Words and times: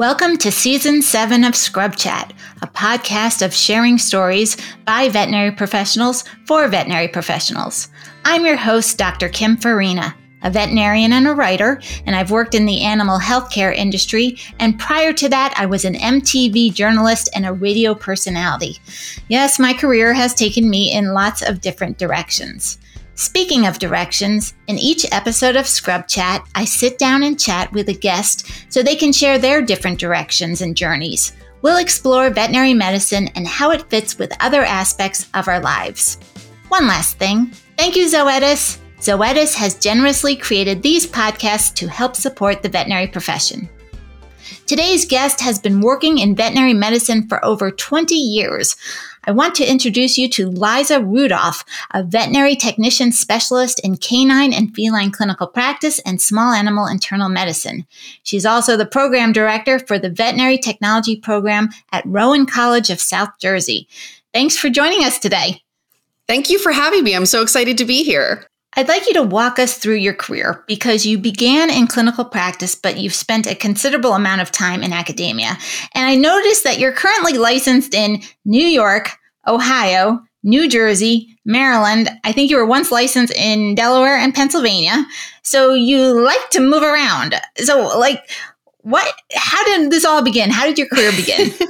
Welcome 0.00 0.38
to 0.38 0.50
season 0.50 1.02
seven 1.02 1.44
of 1.44 1.54
Scrub 1.54 1.94
Chat, 1.94 2.32
a 2.62 2.66
podcast 2.66 3.44
of 3.44 3.52
sharing 3.52 3.98
stories 3.98 4.56
by 4.86 5.10
veterinary 5.10 5.52
professionals 5.52 6.24
for 6.46 6.66
veterinary 6.68 7.06
professionals. 7.06 7.88
I'm 8.24 8.46
your 8.46 8.56
host, 8.56 8.96
Dr. 8.96 9.28
Kim 9.28 9.58
Farina, 9.58 10.16
a 10.42 10.50
veterinarian 10.50 11.12
and 11.12 11.28
a 11.28 11.34
writer, 11.34 11.82
and 12.06 12.16
I've 12.16 12.30
worked 12.30 12.54
in 12.54 12.64
the 12.64 12.80
animal 12.80 13.18
healthcare 13.18 13.74
industry. 13.74 14.38
And 14.58 14.80
prior 14.80 15.12
to 15.12 15.28
that, 15.28 15.52
I 15.58 15.66
was 15.66 15.84
an 15.84 15.96
MTV 15.96 16.72
journalist 16.72 17.28
and 17.34 17.44
a 17.44 17.52
radio 17.52 17.94
personality. 17.94 18.78
Yes, 19.28 19.58
my 19.58 19.74
career 19.74 20.14
has 20.14 20.32
taken 20.32 20.70
me 20.70 20.90
in 20.90 21.12
lots 21.12 21.42
of 21.42 21.60
different 21.60 21.98
directions. 21.98 22.78
Speaking 23.20 23.66
of 23.66 23.78
directions, 23.78 24.54
in 24.66 24.78
each 24.78 25.04
episode 25.12 25.54
of 25.54 25.66
Scrub 25.66 26.08
Chat, 26.08 26.42
I 26.54 26.64
sit 26.64 26.96
down 26.96 27.22
and 27.22 27.38
chat 27.38 27.70
with 27.70 27.90
a 27.90 27.92
guest 27.92 28.50
so 28.72 28.82
they 28.82 28.96
can 28.96 29.12
share 29.12 29.38
their 29.38 29.60
different 29.60 30.00
directions 30.00 30.62
and 30.62 30.74
journeys. 30.74 31.34
We'll 31.60 31.76
explore 31.76 32.30
veterinary 32.30 32.72
medicine 32.72 33.28
and 33.34 33.46
how 33.46 33.72
it 33.72 33.90
fits 33.90 34.18
with 34.18 34.32
other 34.40 34.64
aspects 34.64 35.28
of 35.34 35.48
our 35.48 35.60
lives. 35.60 36.16
One 36.68 36.86
last 36.86 37.18
thing 37.18 37.50
thank 37.76 37.94
you, 37.94 38.06
Zoetis. 38.06 38.78
Zoetis 39.00 39.54
has 39.54 39.74
generously 39.74 40.34
created 40.34 40.82
these 40.82 41.06
podcasts 41.06 41.74
to 41.74 41.88
help 41.88 42.16
support 42.16 42.62
the 42.62 42.70
veterinary 42.70 43.06
profession. 43.06 43.68
Today's 44.66 45.04
guest 45.04 45.40
has 45.40 45.58
been 45.58 45.80
working 45.80 46.18
in 46.18 46.36
veterinary 46.36 46.74
medicine 46.74 47.28
for 47.28 47.44
over 47.44 47.70
20 47.70 48.14
years. 48.14 48.76
I 49.24 49.32
want 49.32 49.54
to 49.56 49.70
introduce 49.70 50.16
you 50.16 50.28
to 50.30 50.48
Liza 50.48 51.02
Rudolph, 51.02 51.64
a 51.92 52.02
veterinary 52.02 52.56
technician 52.56 53.12
specialist 53.12 53.80
in 53.84 53.96
canine 53.96 54.52
and 54.52 54.74
feline 54.74 55.10
clinical 55.10 55.46
practice 55.46 55.98
and 56.00 56.20
small 56.20 56.52
animal 56.52 56.86
internal 56.86 57.28
medicine. 57.28 57.86
She's 58.22 58.46
also 58.46 58.76
the 58.76 58.86
program 58.86 59.32
director 59.32 59.78
for 59.78 59.98
the 59.98 60.10
veterinary 60.10 60.58
technology 60.58 61.16
program 61.16 61.68
at 61.92 62.06
Rowan 62.06 62.46
College 62.46 62.90
of 62.90 63.00
South 63.00 63.30
Jersey. 63.38 63.88
Thanks 64.32 64.56
for 64.56 64.70
joining 64.70 65.04
us 65.04 65.18
today. 65.18 65.62
Thank 66.26 66.48
you 66.48 66.58
for 66.58 66.72
having 66.72 67.04
me. 67.04 67.14
I'm 67.14 67.26
so 67.26 67.42
excited 67.42 67.76
to 67.78 67.84
be 67.84 68.04
here. 68.04 68.49
I'd 68.74 68.88
like 68.88 69.06
you 69.06 69.14
to 69.14 69.22
walk 69.22 69.58
us 69.58 69.78
through 69.78 69.96
your 69.96 70.14
career 70.14 70.64
because 70.68 71.04
you 71.04 71.18
began 71.18 71.70
in 71.70 71.88
clinical 71.88 72.24
practice, 72.24 72.74
but 72.76 72.98
you've 72.98 73.14
spent 73.14 73.46
a 73.46 73.54
considerable 73.54 74.12
amount 74.12 74.42
of 74.42 74.52
time 74.52 74.82
in 74.82 74.92
academia. 74.92 75.58
And 75.94 76.06
I 76.06 76.14
noticed 76.14 76.62
that 76.64 76.78
you're 76.78 76.92
currently 76.92 77.32
licensed 77.32 77.94
in 77.94 78.22
New 78.44 78.64
York, 78.64 79.10
Ohio, 79.46 80.20
New 80.44 80.68
Jersey, 80.68 81.36
Maryland. 81.44 82.08
I 82.24 82.32
think 82.32 82.50
you 82.50 82.56
were 82.56 82.66
once 82.66 82.92
licensed 82.92 83.34
in 83.34 83.74
Delaware 83.74 84.16
and 84.16 84.34
Pennsylvania. 84.34 85.04
So 85.42 85.74
you 85.74 86.22
like 86.24 86.50
to 86.50 86.60
move 86.60 86.82
around. 86.82 87.34
So, 87.56 87.98
like, 87.98 88.22
what, 88.82 89.12
how 89.34 89.64
did 89.64 89.90
this 89.90 90.04
all 90.04 90.22
begin? 90.22 90.50
How 90.50 90.64
did 90.64 90.78
your 90.78 90.86
career 90.86 91.10
begin? 91.12 91.50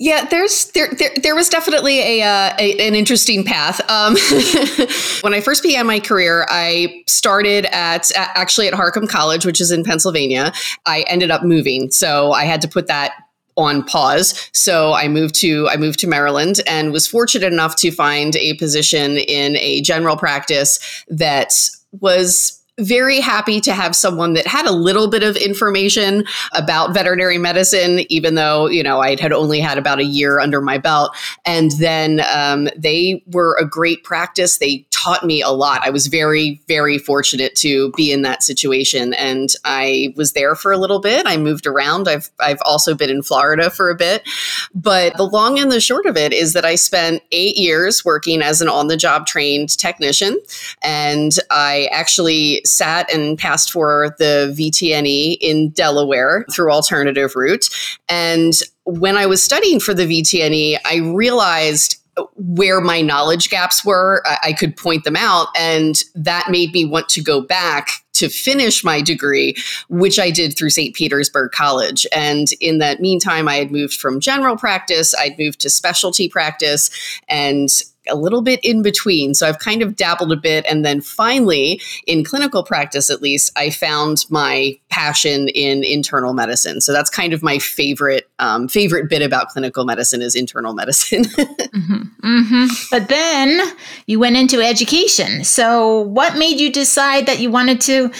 Yeah, 0.00 0.26
there's 0.26 0.70
there, 0.70 0.94
there 0.96 1.10
there 1.20 1.34
was 1.34 1.48
definitely 1.48 1.98
a, 1.98 2.22
uh, 2.22 2.54
a 2.56 2.86
an 2.86 2.94
interesting 2.94 3.42
path. 3.42 3.80
Um, 3.90 4.14
when 5.22 5.34
I 5.34 5.40
first 5.40 5.60
began 5.60 5.88
my 5.88 5.98
career, 5.98 6.46
I 6.48 7.02
started 7.08 7.66
at 7.72 8.12
actually 8.16 8.68
at 8.68 8.74
Harcum 8.74 9.08
College, 9.08 9.44
which 9.44 9.60
is 9.60 9.72
in 9.72 9.82
Pennsylvania. 9.82 10.52
I 10.86 11.00
ended 11.08 11.32
up 11.32 11.42
moving, 11.42 11.90
so 11.90 12.30
I 12.30 12.44
had 12.44 12.62
to 12.62 12.68
put 12.68 12.86
that 12.86 13.12
on 13.56 13.82
pause. 13.82 14.48
So 14.52 14.92
I 14.92 15.08
moved 15.08 15.34
to 15.40 15.68
I 15.68 15.76
moved 15.76 15.98
to 15.98 16.06
Maryland 16.06 16.60
and 16.68 16.92
was 16.92 17.08
fortunate 17.08 17.52
enough 17.52 17.74
to 17.76 17.90
find 17.90 18.36
a 18.36 18.54
position 18.54 19.16
in 19.16 19.56
a 19.56 19.82
general 19.82 20.16
practice 20.16 20.78
that 21.08 21.52
was 21.90 22.57
very 22.78 23.20
happy 23.20 23.60
to 23.60 23.72
have 23.72 23.94
someone 23.96 24.34
that 24.34 24.46
had 24.46 24.66
a 24.66 24.72
little 24.72 25.08
bit 25.08 25.22
of 25.22 25.36
information 25.36 26.24
about 26.52 26.94
veterinary 26.94 27.38
medicine, 27.38 28.00
even 28.08 28.34
though, 28.34 28.68
you 28.68 28.82
know, 28.82 29.00
I 29.00 29.20
had 29.20 29.32
only 29.32 29.60
had 29.60 29.78
about 29.78 29.98
a 29.98 30.04
year 30.04 30.38
under 30.38 30.60
my 30.60 30.78
belt. 30.78 31.16
And 31.44 31.72
then 31.72 32.22
um, 32.32 32.68
they 32.76 33.22
were 33.26 33.56
a 33.58 33.66
great 33.66 34.04
practice. 34.04 34.58
They 34.58 34.86
taught 34.90 35.24
me 35.24 35.42
a 35.42 35.50
lot. 35.50 35.80
I 35.84 35.90
was 35.90 36.06
very, 36.06 36.60
very 36.68 36.98
fortunate 36.98 37.54
to 37.56 37.90
be 37.92 38.12
in 38.12 38.22
that 38.22 38.42
situation. 38.42 39.14
And 39.14 39.50
I 39.64 40.12
was 40.16 40.32
there 40.32 40.54
for 40.54 40.72
a 40.72 40.78
little 40.78 41.00
bit. 41.00 41.26
I 41.26 41.36
moved 41.36 41.66
around. 41.66 42.08
I've, 42.08 42.30
I've 42.40 42.60
also 42.64 42.94
been 42.94 43.10
in 43.10 43.22
Florida 43.22 43.70
for 43.70 43.90
a 43.90 43.94
bit. 43.94 44.28
But 44.74 45.16
the 45.16 45.24
long 45.24 45.58
and 45.58 45.70
the 45.70 45.80
short 45.80 46.06
of 46.06 46.16
it 46.16 46.32
is 46.32 46.52
that 46.52 46.64
I 46.64 46.74
spent 46.76 47.22
eight 47.32 47.56
years 47.56 48.04
working 48.04 48.42
as 48.42 48.60
an 48.60 48.68
on 48.68 48.88
the 48.88 48.96
job 48.96 49.26
trained 49.26 49.76
technician. 49.78 50.38
And 50.82 51.32
I 51.50 51.88
actually 51.92 52.62
sat 52.68 53.12
and 53.12 53.38
passed 53.38 53.72
for 53.72 54.14
the 54.18 54.54
VTNE 54.56 55.38
in 55.40 55.70
Delaware 55.70 56.44
through 56.52 56.70
alternative 56.70 57.34
route. 57.34 57.68
And 58.08 58.54
when 58.84 59.16
I 59.16 59.26
was 59.26 59.42
studying 59.42 59.80
for 59.80 59.94
the 59.94 60.06
VTNE, 60.06 60.78
I 60.84 60.96
realized 60.96 61.96
where 62.34 62.80
my 62.80 63.00
knowledge 63.00 63.50
gaps 63.50 63.84
were. 63.84 64.22
I, 64.42 64.52
could 64.52 64.76
point 64.76 65.04
them 65.04 65.16
out. 65.16 65.48
And 65.58 66.02
that 66.14 66.50
made 66.50 66.72
me 66.72 66.84
want 66.84 67.08
to 67.10 67.22
go 67.22 67.40
back 67.40 68.04
to 68.14 68.28
finish 68.28 68.82
my 68.82 69.00
degree, 69.00 69.54
which 69.88 70.18
I 70.18 70.30
did 70.30 70.56
through 70.56 70.70
St. 70.70 70.94
Petersburg 70.94 71.52
College. 71.52 72.06
And 72.14 72.48
in 72.60 72.78
that 72.78 73.00
meantime, 73.00 73.46
I 73.46 73.56
had 73.56 73.70
moved 73.70 73.94
from 73.94 74.20
general 74.20 74.56
practice, 74.56 75.14
I'd 75.16 75.38
moved 75.38 75.60
to 75.60 75.70
specialty 75.70 76.28
practice, 76.28 76.90
and 77.28 77.68
a 78.08 78.14
little 78.14 78.42
bit 78.42 78.60
in 78.62 78.82
between. 78.82 79.34
So 79.34 79.48
I've 79.48 79.58
kind 79.58 79.82
of 79.82 79.96
dabbled 79.96 80.32
a 80.32 80.36
bit. 80.36 80.64
And 80.68 80.84
then 80.84 81.00
finally, 81.00 81.80
in 82.06 82.24
clinical 82.24 82.62
practice 82.62 83.10
at 83.10 83.22
least, 83.22 83.52
I 83.56 83.70
found 83.70 84.24
my 84.30 84.78
passion 84.90 85.48
in 85.48 85.84
internal 85.84 86.32
medicine. 86.32 86.80
So 86.80 86.92
that's 86.92 87.10
kind 87.10 87.32
of 87.32 87.42
my 87.42 87.58
favorite 87.58 88.28
um, 88.38 88.68
favorite 88.68 89.08
bit 89.08 89.22
about 89.22 89.48
clinical 89.48 89.84
medicine 89.84 90.22
is 90.22 90.34
internal 90.34 90.74
medicine. 90.74 91.24
mm-hmm, 91.24 92.02
mm-hmm. 92.24 92.66
But 92.90 93.08
then 93.08 93.60
you 94.06 94.18
went 94.18 94.36
into 94.36 94.60
education. 94.60 95.44
So 95.44 96.02
what 96.02 96.36
made 96.36 96.60
you 96.60 96.72
decide 96.72 97.26
that 97.26 97.40
you 97.40 97.50
wanted 97.50 97.80
to 97.82 98.10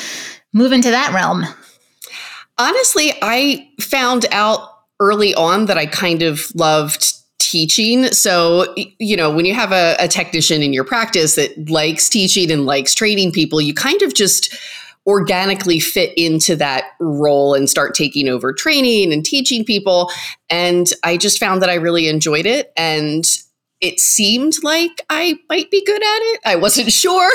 move 0.53 0.73
into 0.73 0.91
that 0.91 1.13
realm? 1.13 1.45
Honestly, 2.59 3.13
I 3.23 3.69
found 3.81 4.27
out 4.33 4.69
early 5.01 5.35
on 5.35 5.67
that 5.67 5.79
I 5.79 5.87
kind 5.87 6.23
of 6.23 6.47
loved 6.55 7.18
teaching. 7.49 8.05
So, 8.13 8.75
you 8.99 9.17
know, 9.17 9.31
when 9.31 9.47
you 9.47 9.55
have 9.55 9.73
a, 9.73 9.97
a 9.99 10.07
technician 10.07 10.63
in 10.63 10.73
your 10.73 10.85
practice 10.85 11.35
that 11.37 11.71
likes 11.71 12.09
teaching 12.09 12.51
and 12.51 12.67
likes 12.67 12.95
training 12.95 13.33
people, 13.33 13.61
you 13.61 13.73
kind 13.73 14.03
of 14.03 14.15
just 14.15 14.55
organically 15.07 15.81
fit 15.81 16.13
into 16.19 16.55
that 16.57 16.91
role 17.01 17.55
and 17.55 17.71
start 17.71 17.95
taking 17.95 18.29
over 18.29 18.53
training 18.53 19.11
and 19.13 19.25
teaching 19.25 19.65
people. 19.65 20.11
And 20.51 20.93
I 21.03 21.17
just 21.17 21.39
found 21.39 21.63
that 21.63 21.71
I 21.71 21.75
really 21.75 22.09
enjoyed 22.09 22.45
it. 22.45 22.71
And 22.77 23.25
it 23.81 24.01
seemed 24.01 24.55
like 24.65 25.05
I 25.09 25.39
might 25.49 25.71
be 25.71 25.85
good 25.85 26.03
at 26.03 26.19
it. 26.21 26.41
I 26.45 26.57
wasn't 26.57 26.93
sure. 26.93 27.31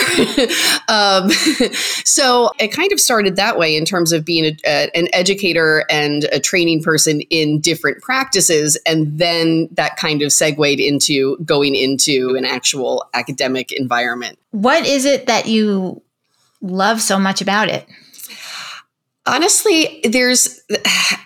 um, 0.90 1.30
so 2.04 2.52
it 2.60 2.70
kind 2.70 2.92
of 2.92 3.00
started 3.00 3.38
that 3.38 3.58
way 3.58 3.78
in 3.78 3.86
terms 3.86 4.12
of 4.12 4.26
being 4.26 4.46
a, 4.46 4.58
a, 4.66 4.90
an 4.96 5.08
educator 5.14 5.86
and 5.90 6.26
a 6.26 6.40
training 6.40 6.84
person 6.84 7.22
in 7.22 7.60
different 7.60 8.02
practices. 8.02 8.78
And 8.86 9.18
then 9.18 9.70
that 9.72 9.96
kind 9.96 10.22
of 10.22 10.34
segued 10.34 10.80
into 10.80 11.38
going 11.46 11.76
into 11.76 12.36
an 12.36 12.44
actual 12.44 13.06
academic 13.14 13.72
environment. 13.72 14.38
What 14.52 14.86
is 14.86 15.06
it 15.06 15.28
that 15.28 15.48
you 15.48 16.02
love 16.62 17.02
so 17.02 17.18
much 17.20 17.42
about 17.42 17.70
it? 17.70 17.88
Honestly, 19.26 20.02
there's, 20.04 20.60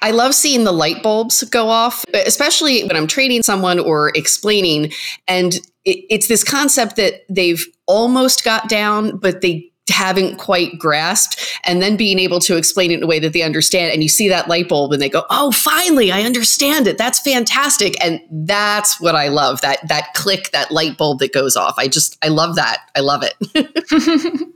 I 0.01 0.11
love 0.11 0.35
seeing 0.35 0.63
the 0.63 0.71
light 0.71 1.01
bulbs 1.01 1.43
go 1.45 1.69
off, 1.69 2.05
especially 2.13 2.83
when 2.83 2.95
I'm 2.95 3.07
training 3.07 3.41
someone 3.41 3.79
or 3.79 4.11
explaining. 4.15 4.91
And 5.27 5.55
it, 5.83 6.05
it's 6.09 6.27
this 6.27 6.43
concept 6.43 6.95
that 6.97 7.25
they've 7.27 7.65
almost 7.87 8.43
got 8.43 8.69
down, 8.69 9.17
but 9.17 9.41
they 9.41 9.71
haven't 9.89 10.37
quite 10.37 10.77
grasped 10.77 11.59
and 11.63 11.81
then 11.81 11.95
being 11.95 12.19
able 12.19 12.39
to 12.39 12.57
explain 12.57 12.91
it 12.91 12.95
in 12.95 13.03
a 13.03 13.07
way 13.07 13.19
that 13.19 13.33
they 13.33 13.41
understand 13.41 13.91
and 13.91 14.03
you 14.03 14.09
see 14.09 14.27
that 14.27 14.47
light 14.47 14.67
bulb 14.67 14.91
and 14.91 15.01
they 15.01 15.09
go 15.09 15.23
oh 15.29 15.51
finally 15.51 16.11
i 16.11 16.21
understand 16.21 16.87
it. 16.87 16.97
That's 16.97 17.19
fantastic. 17.19 18.03
And 18.03 18.21
that's 18.31 18.99
what 18.99 19.15
i 19.15 19.27
love 19.27 19.61
that 19.61 19.87
that 19.87 20.13
click 20.13 20.51
that 20.51 20.71
light 20.71 20.97
bulb 20.97 21.19
that 21.19 21.33
goes 21.33 21.55
off. 21.55 21.75
I 21.77 21.87
just 21.87 22.17
i 22.23 22.27
love 22.27 22.55
that. 22.55 22.89
I 22.95 22.99
love 22.99 23.23
it. 23.23 24.53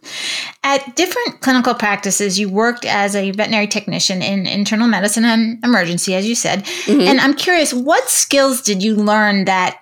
At 0.64 0.96
different 0.96 1.42
clinical 1.42 1.74
practices 1.74 2.40
you 2.40 2.50
worked 2.50 2.86
as 2.86 3.16
a 3.16 3.32
veterinary 3.32 3.68
technician 3.68 4.22
in 4.22 4.46
internal 4.46 4.88
medicine 4.88 5.26
and 5.26 5.64
emergency 5.64 6.16
as 6.16 6.28
you 6.28 6.36
said. 6.36 6.66
Mm-hmm. 6.86 7.02
and 7.02 7.20
i'm 7.20 7.34
curious 7.34 7.74
what 7.74 8.10
skills 8.10 8.62
did 8.62 8.82
you 8.84 8.96
learn 8.96 9.46
that 9.46 9.78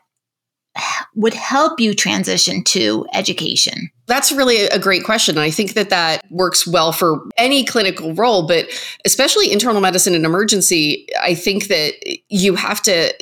would 1.16 1.34
help 1.34 1.80
you 1.80 1.94
transition 1.94 2.64
to 2.64 3.06
education 3.14 3.90
that's 4.10 4.32
really 4.32 4.66
a 4.66 4.80
great 4.80 5.04
question. 5.04 5.38
I 5.38 5.52
think 5.52 5.76
that 5.76 5.92
that 5.92 6.26
works 6.32 6.66
well 6.66 6.92
for 6.92 7.22
any 7.38 7.64
clinical 7.64 8.14
role, 8.16 8.48
but 8.48 8.66
especially 9.06 9.52
internal 9.52 9.82
medicine 9.82 10.16
and 10.16 10.26
emergency. 10.26 11.08
I 11.22 11.36
think 11.36 11.68
that 11.68 11.94
you 12.28 12.56
have 12.56 12.82
to, 12.82 13.14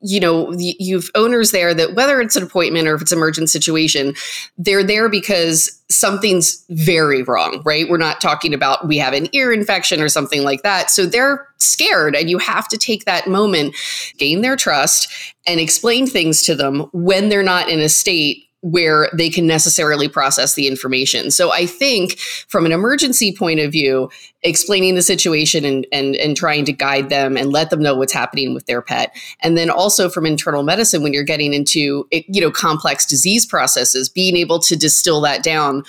you 0.00 0.18
know, 0.18 0.52
you've 0.58 1.10
owners 1.14 1.52
there 1.52 1.72
that 1.74 1.94
whether 1.94 2.20
it's 2.20 2.34
an 2.34 2.42
appointment 2.42 2.88
or 2.88 2.96
if 2.96 3.02
it's 3.02 3.12
an 3.12 3.18
emergent 3.18 3.50
situation, 3.50 4.14
they're 4.58 4.82
there 4.82 5.08
because 5.08 5.80
something's 5.88 6.64
very 6.70 7.22
wrong, 7.22 7.62
right? 7.64 7.88
We're 7.88 7.96
not 7.98 8.20
talking 8.20 8.52
about 8.52 8.88
we 8.88 8.98
have 8.98 9.14
an 9.14 9.28
ear 9.32 9.52
infection 9.52 10.00
or 10.00 10.08
something 10.08 10.42
like 10.42 10.62
that. 10.64 10.90
So 10.90 11.06
they're 11.06 11.46
scared 11.58 12.16
and 12.16 12.28
you 12.28 12.38
have 12.38 12.66
to 12.68 12.76
take 12.76 13.04
that 13.04 13.28
moment, 13.28 13.76
gain 14.18 14.40
their 14.40 14.56
trust 14.56 15.08
and 15.46 15.60
explain 15.60 16.08
things 16.08 16.42
to 16.42 16.56
them 16.56 16.80
when 16.92 17.28
they're 17.28 17.44
not 17.44 17.68
in 17.68 17.78
a 17.78 17.88
state 17.88 18.48
where 18.62 19.10
they 19.12 19.28
can 19.28 19.46
necessarily 19.46 20.08
process 20.08 20.54
the 20.54 20.68
information. 20.68 21.30
So 21.30 21.52
I 21.52 21.66
think 21.66 22.18
from 22.48 22.64
an 22.64 22.70
emergency 22.72 23.34
point 23.36 23.58
of 23.58 23.72
view, 23.72 24.08
explaining 24.42 24.94
the 24.94 25.02
situation 25.02 25.64
and, 25.64 25.86
and, 25.92 26.14
and 26.16 26.36
trying 26.36 26.64
to 26.66 26.72
guide 26.72 27.08
them 27.08 27.36
and 27.36 27.52
let 27.52 27.70
them 27.70 27.82
know 27.82 27.96
what's 27.96 28.12
happening 28.12 28.54
with 28.54 28.66
their 28.66 28.80
pet. 28.80 29.14
And 29.40 29.58
then 29.58 29.68
also 29.68 30.08
from 30.08 30.26
internal 30.26 30.62
medicine, 30.62 31.02
when 31.02 31.12
you're 31.12 31.24
getting 31.24 31.52
into, 31.52 32.06
you 32.10 32.40
know, 32.40 32.52
complex 32.52 33.04
disease 33.04 33.44
processes, 33.44 34.08
being 34.08 34.36
able 34.36 34.60
to 34.60 34.76
distill 34.76 35.20
that 35.22 35.42
down 35.42 35.82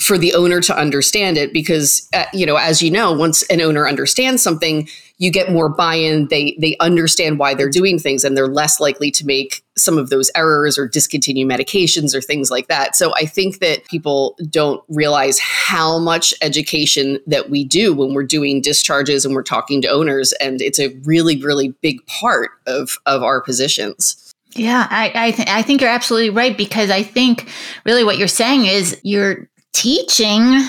for 0.00 0.18
the 0.18 0.34
owner 0.34 0.60
to 0.60 0.76
understand 0.76 1.38
it 1.38 1.52
because 1.52 2.08
uh, 2.14 2.24
you 2.32 2.44
know 2.44 2.56
as 2.56 2.82
you 2.82 2.90
know 2.90 3.12
once 3.12 3.42
an 3.44 3.60
owner 3.60 3.88
understands 3.88 4.42
something 4.42 4.88
you 5.18 5.30
get 5.30 5.50
more 5.50 5.68
buy-in. 5.68 6.28
They 6.28 6.56
they 6.60 6.76
understand 6.78 7.38
why 7.38 7.54
they're 7.54 7.70
doing 7.70 7.98
things 7.98 8.24
and 8.24 8.36
they're 8.36 8.48
less 8.48 8.80
likely 8.80 9.10
to 9.12 9.24
make 9.24 9.62
some 9.76 9.96
of 9.98 10.10
those 10.10 10.30
errors 10.34 10.78
or 10.78 10.86
discontinue 10.86 11.46
medications 11.46 12.14
or 12.14 12.20
things 12.20 12.50
like 12.50 12.68
that. 12.68 12.96
So 12.96 13.14
i 13.14 13.24
think 13.24 13.58
that 13.60 13.84
people 13.86 14.36
don't 14.50 14.82
realize 14.88 15.38
how 15.38 15.98
much 15.98 16.34
education 16.42 17.18
that 17.26 17.50
we 17.50 17.64
do 17.64 17.94
when 17.94 18.14
we're 18.14 18.24
doing 18.24 18.60
discharges 18.60 19.24
and 19.24 19.34
we're 19.34 19.42
talking 19.42 19.82
to 19.82 19.88
owners. 19.88 20.32
And 20.34 20.60
it's 20.60 20.78
a 20.78 20.88
really 21.04 21.42
really 21.42 21.68
big 21.80 22.04
part 22.06 22.50
of 22.66 22.98
of 23.06 23.22
our 23.22 23.40
positions. 23.40 24.22
Yeah, 24.52 24.86
I 24.90 25.12
I, 25.14 25.30
th- 25.32 25.48
I 25.48 25.62
think 25.62 25.80
you're 25.80 25.90
absolutely 25.90 26.30
right 26.30 26.56
because 26.56 26.90
I 26.90 27.02
think 27.02 27.48
really 27.84 28.04
what 28.04 28.18
you're 28.18 28.28
saying 28.28 28.66
is 28.66 28.98
you're 29.02 29.48
teaching 29.76 30.60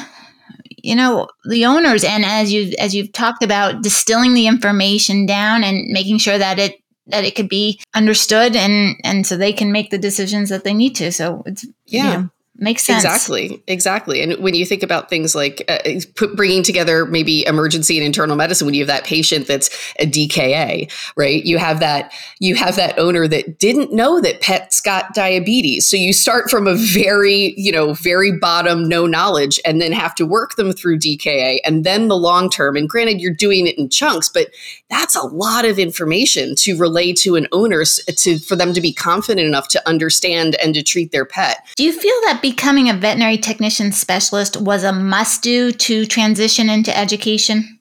you 0.84 0.96
know 0.96 1.28
the 1.46 1.66
owners 1.66 2.04
and 2.04 2.26
as 2.26 2.52
you 2.52 2.74
as 2.78 2.94
you've 2.94 3.12
talked 3.12 3.44
about 3.44 3.82
distilling 3.82 4.34
the 4.34 4.48
information 4.48 5.26
down 5.26 5.64
and 5.64 5.88
making 5.88 6.18
sure 6.18 6.38
that 6.38 6.60
it 6.60 6.76
that 7.08 7.24
it 7.24 7.36
could 7.36 7.50
be 7.50 7.80
understood 7.94 8.56
and 8.56 8.96
and 9.04 9.26
so 9.26 9.38
they 9.38 9.54
can 9.54 9.72
make 9.72 9.90
the 9.90 9.98
decisions 9.98 10.50
that 10.50 10.64
they 10.64 10.74
need 10.74 10.96
to. 10.96 11.12
So 11.12 11.44
it's 11.46 11.66
yeah. 11.86 12.04
you 12.04 12.18
know, 12.18 12.30
Makes 12.60 12.86
sense. 12.86 13.04
Exactly. 13.04 13.62
Exactly. 13.68 14.22
And 14.22 14.34
when 14.44 14.56
you 14.56 14.66
think 14.66 14.82
about 14.82 15.10
things 15.10 15.36
like 15.36 15.64
uh, 15.68 15.78
put, 16.16 16.36
bringing 16.36 16.64
together 16.64 17.06
maybe 17.06 17.46
emergency 17.46 17.98
and 17.98 18.06
internal 18.06 18.36
medicine, 18.36 18.66
when 18.66 18.74
you 18.74 18.82
have 18.82 18.88
that 18.88 19.04
patient 19.04 19.46
that's 19.46 19.70
a 20.00 20.08
DKA, 20.08 20.92
right? 21.16 21.44
You 21.46 21.60
have 21.60 21.80
that 21.82 22.12
you 22.40 22.56
have 22.56 22.76
that 22.76 22.98
owner 22.98 23.28
that 23.28 23.60
didn't 23.60 23.94
know 23.94 24.20
that 24.22 24.42
pets 24.42 24.82
got 24.82 25.14
diabetes. 25.14 25.86
So 25.86 25.98
you 25.98 26.14
start 26.14 26.50
from 26.50 26.66
a 26.68 26.76
very, 26.76 27.54
you 27.58 27.72
know, 27.72 27.94
very 27.94 28.32
bottom, 28.32 28.90
no 28.90 29.06
knowledge, 29.06 29.60
and 29.64 29.80
then 29.80 29.92
have 29.92 30.16
to 30.16 30.26
work 30.26 30.56
them 30.56 30.74
through 30.74 30.98
DKA 30.98 31.60
and 31.64 31.84
then 31.84 32.08
the 32.08 32.18
long 32.18 32.50
term. 32.50 32.76
And 32.76 32.90
granted, 32.90 33.22
you're 33.22 33.34
doing 33.34 33.68
it 33.68 33.78
in 33.78 33.90
chunks, 33.90 34.30
but 34.30 34.48
that's 34.90 35.16
a 35.16 35.24
lot 35.24 35.66
of 35.66 35.80
information 35.80 36.56
to 36.56 36.78
relay 36.78 37.14
to 37.14 37.36
an 37.36 37.48
owner 37.52 37.84
to 37.84 38.40
for 38.40 38.56
them 38.56 38.74
to 38.74 38.82
be 38.82 38.94
confident 38.94 39.46
enough 39.46 39.68
to 39.70 39.88
understand 39.88 40.56
and 40.64 40.74
to 40.76 40.84
treat 40.84 41.12
their 41.12 41.26
pet. 41.26 41.66
Do 41.76 41.84
you 41.84 41.92
feel 41.92 42.16
that 42.26 42.42
becoming 42.42 42.90
a 42.90 42.94
veterinary 42.94 43.38
technician 43.38 43.92
specialist 43.92 44.58
was 44.58 44.84
a 44.84 44.94
must 44.94 45.42
do 45.42 45.72
to 45.72 46.06
transition 46.06 46.70
into 46.70 46.98
education? 46.98 47.80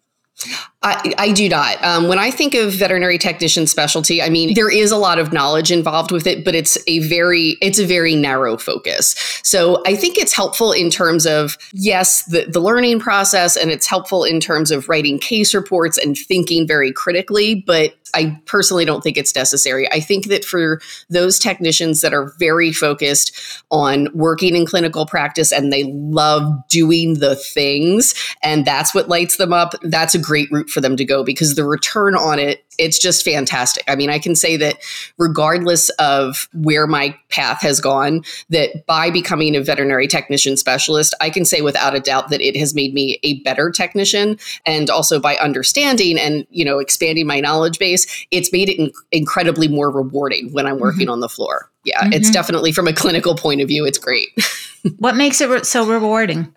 I, 0.82 1.14
I, 1.18 1.32
do 1.32 1.48
not. 1.48 1.82
Um, 1.82 2.06
when 2.06 2.18
I 2.18 2.30
think 2.30 2.54
of 2.54 2.72
veterinary 2.72 3.18
technician 3.18 3.66
specialty, 3.66 4.22
I 4.22 4.28
mean 4.28 4.54
there 4.54 4.70
is 4.70 4.92
a 4.92 4.96
lot 4.96 5.18
of 5.18 5.32
knowledge 5.32 5.72
involved 5.72 6.12
with 6.12 6.26
it, 6.26 6.44
but 6.44 6.54
it's 6.54 6.78
a 6.86 7.00
very 7.00 7.56
it's 7.62 7.78
a 7.78 7.86
very 7.86 8.14
narrow 8.14 8.56
focus. 8.56 9.16
So 9.42 9.82
I 9.86 9.96
think 9.96 10.18
it's 10.18 10.34
helpful 10.34 10.72
in 10.72 10.90
terms 10.90 11.26
of 11.26 11.56
yes, 11.72 12.24
the 12.26 12.44
the 12.44 12.60
learning 12.60 13.00
process, 13.00 13.56
and 13.56 13.70
it's 13.70 13.86
helpful 13.86 14.22
in 14.22 14.38
terms 14.38 14.70
of 14.70 14.88
writing 14.88 15.18
case 15.18 15.54
reports 15.54 15.98
and 15.98 16.16
thinking 16.16 16.68
very 16.68 16.92
critically. 16.92 17.54
But 17.66 17.94
I 18.14 18.40
personally 18.46 18.84
don't 18.84 19.02
think 19.02 19.18
it's 19.18 19.34
necessary. 19.34 19.90
I 19.92 20.00
think 20.00 20.28
that 20.28 20.44
for 20.44 20.80
those 21.10 21.38
technicians 21.38 22.00
that 22.00 22.14
are 22.14 22.32
very 22.38 22.72
focused 22.72 23.36
on 23.70 24.08
working 24.14 24.54
in 24.54 24.66
clinical 24.66 25.06
practice 25.06 25.52
and 25.52 25.72
they 25.72 25.84
love 25.84 26.66
doing 26.68 27.14
the 27.14 27.36
things, 27.36 28.14
and 28.42 28.64
that's 28.64 28.94
what 28.94 29.08
lights 29.08 29.36
them 29.36 29.52
up, 29.52 29.74
that's 29.82 30.14
a 30.14 30.18
great 30.18 30.50
route 30.50 30.70
for 30.76 30.82
them 30.82 30.94
to 30.98 31.04
go 31.06 31.24
because 31.24 31.54
the 31.54 31.64
return 31.64 32.14
on 32.14 32.38
it 32.38 32.62
it's 32.78 32.98
just 32.98 33.24
fantastic. 33.24 33.84
I 33.88 33.96
mean, 33.96 34.10
I 34.10 34.18
can 34.18 34.34
say 34.34 34.56
that 34.58 34.76
regardless 35.18 35.88
of 35.90 36.48
where 36.52 36.86
my 36.86 37.16
path 37.30 37.62
has 37.62 37.80
gone, 37.80 38.22
that 38.50 38.86
by 38.86 39.10
becoming 39.10 39.56
a 39.56 39.62
veterinary 39.62 40.06
technician 40.06 40.56
specialist, 40.56 41.14
I 41.20 41.30
can 41.30 41.44
say 41.44 41.62
without 41.62 41.94
a 41.94 42.00
doubt 42.00 42.28
that 42.30 42.40
it 42.40 42.56
has 42.56 42.74
made 42.74 42.92
me 42.92 43.18
a 43.22 43.40
better 43.42 43.70
technician. 43.70 44.38
And 44.64 44.90
also 44.90 45.18
by 45.18 45.36
understanding 45.36 46.18
and, 46.18 46.46
you 46.50 46.64
know, 46.64 46.78
expanding 46.78 47.26
my 47.26 47.40
knowledge 47.40 47.78
base, 47.78 48.26
it's 48.30 48.52
made 48.52 48.68
it 48.68 48.78
in- 48.78 48.92
incredibly 49.10 49.68
more 49.68 49.90
rewarding 49.90 50.52
when 50.52 50.66
I'm 50.66 50.78
working 50.78 51.06
mm-hmm. 51.06 51.12
on 51.12 51.20
the 51.20 51.28
floor. 51.28 51.70
Yeah, 51.84 52.02
mm-hmm. 52.02 52.12
it's 52.12 52.30
definitely 52.30 52.72
from 52.72 52.88
a 52.88 52.92
clinical 52.92 53.36
point 53.36 53.60
of 53.60 53.68
view, 53.68 53.86
it's 53.86 53.98
great. 53.98 54.28
what 54.98 55.16
makes 55.16 55.40
it 55.40 55.48
re- 55.48 55.64
so 55.64 55.86
rewarding? 55.86 56.52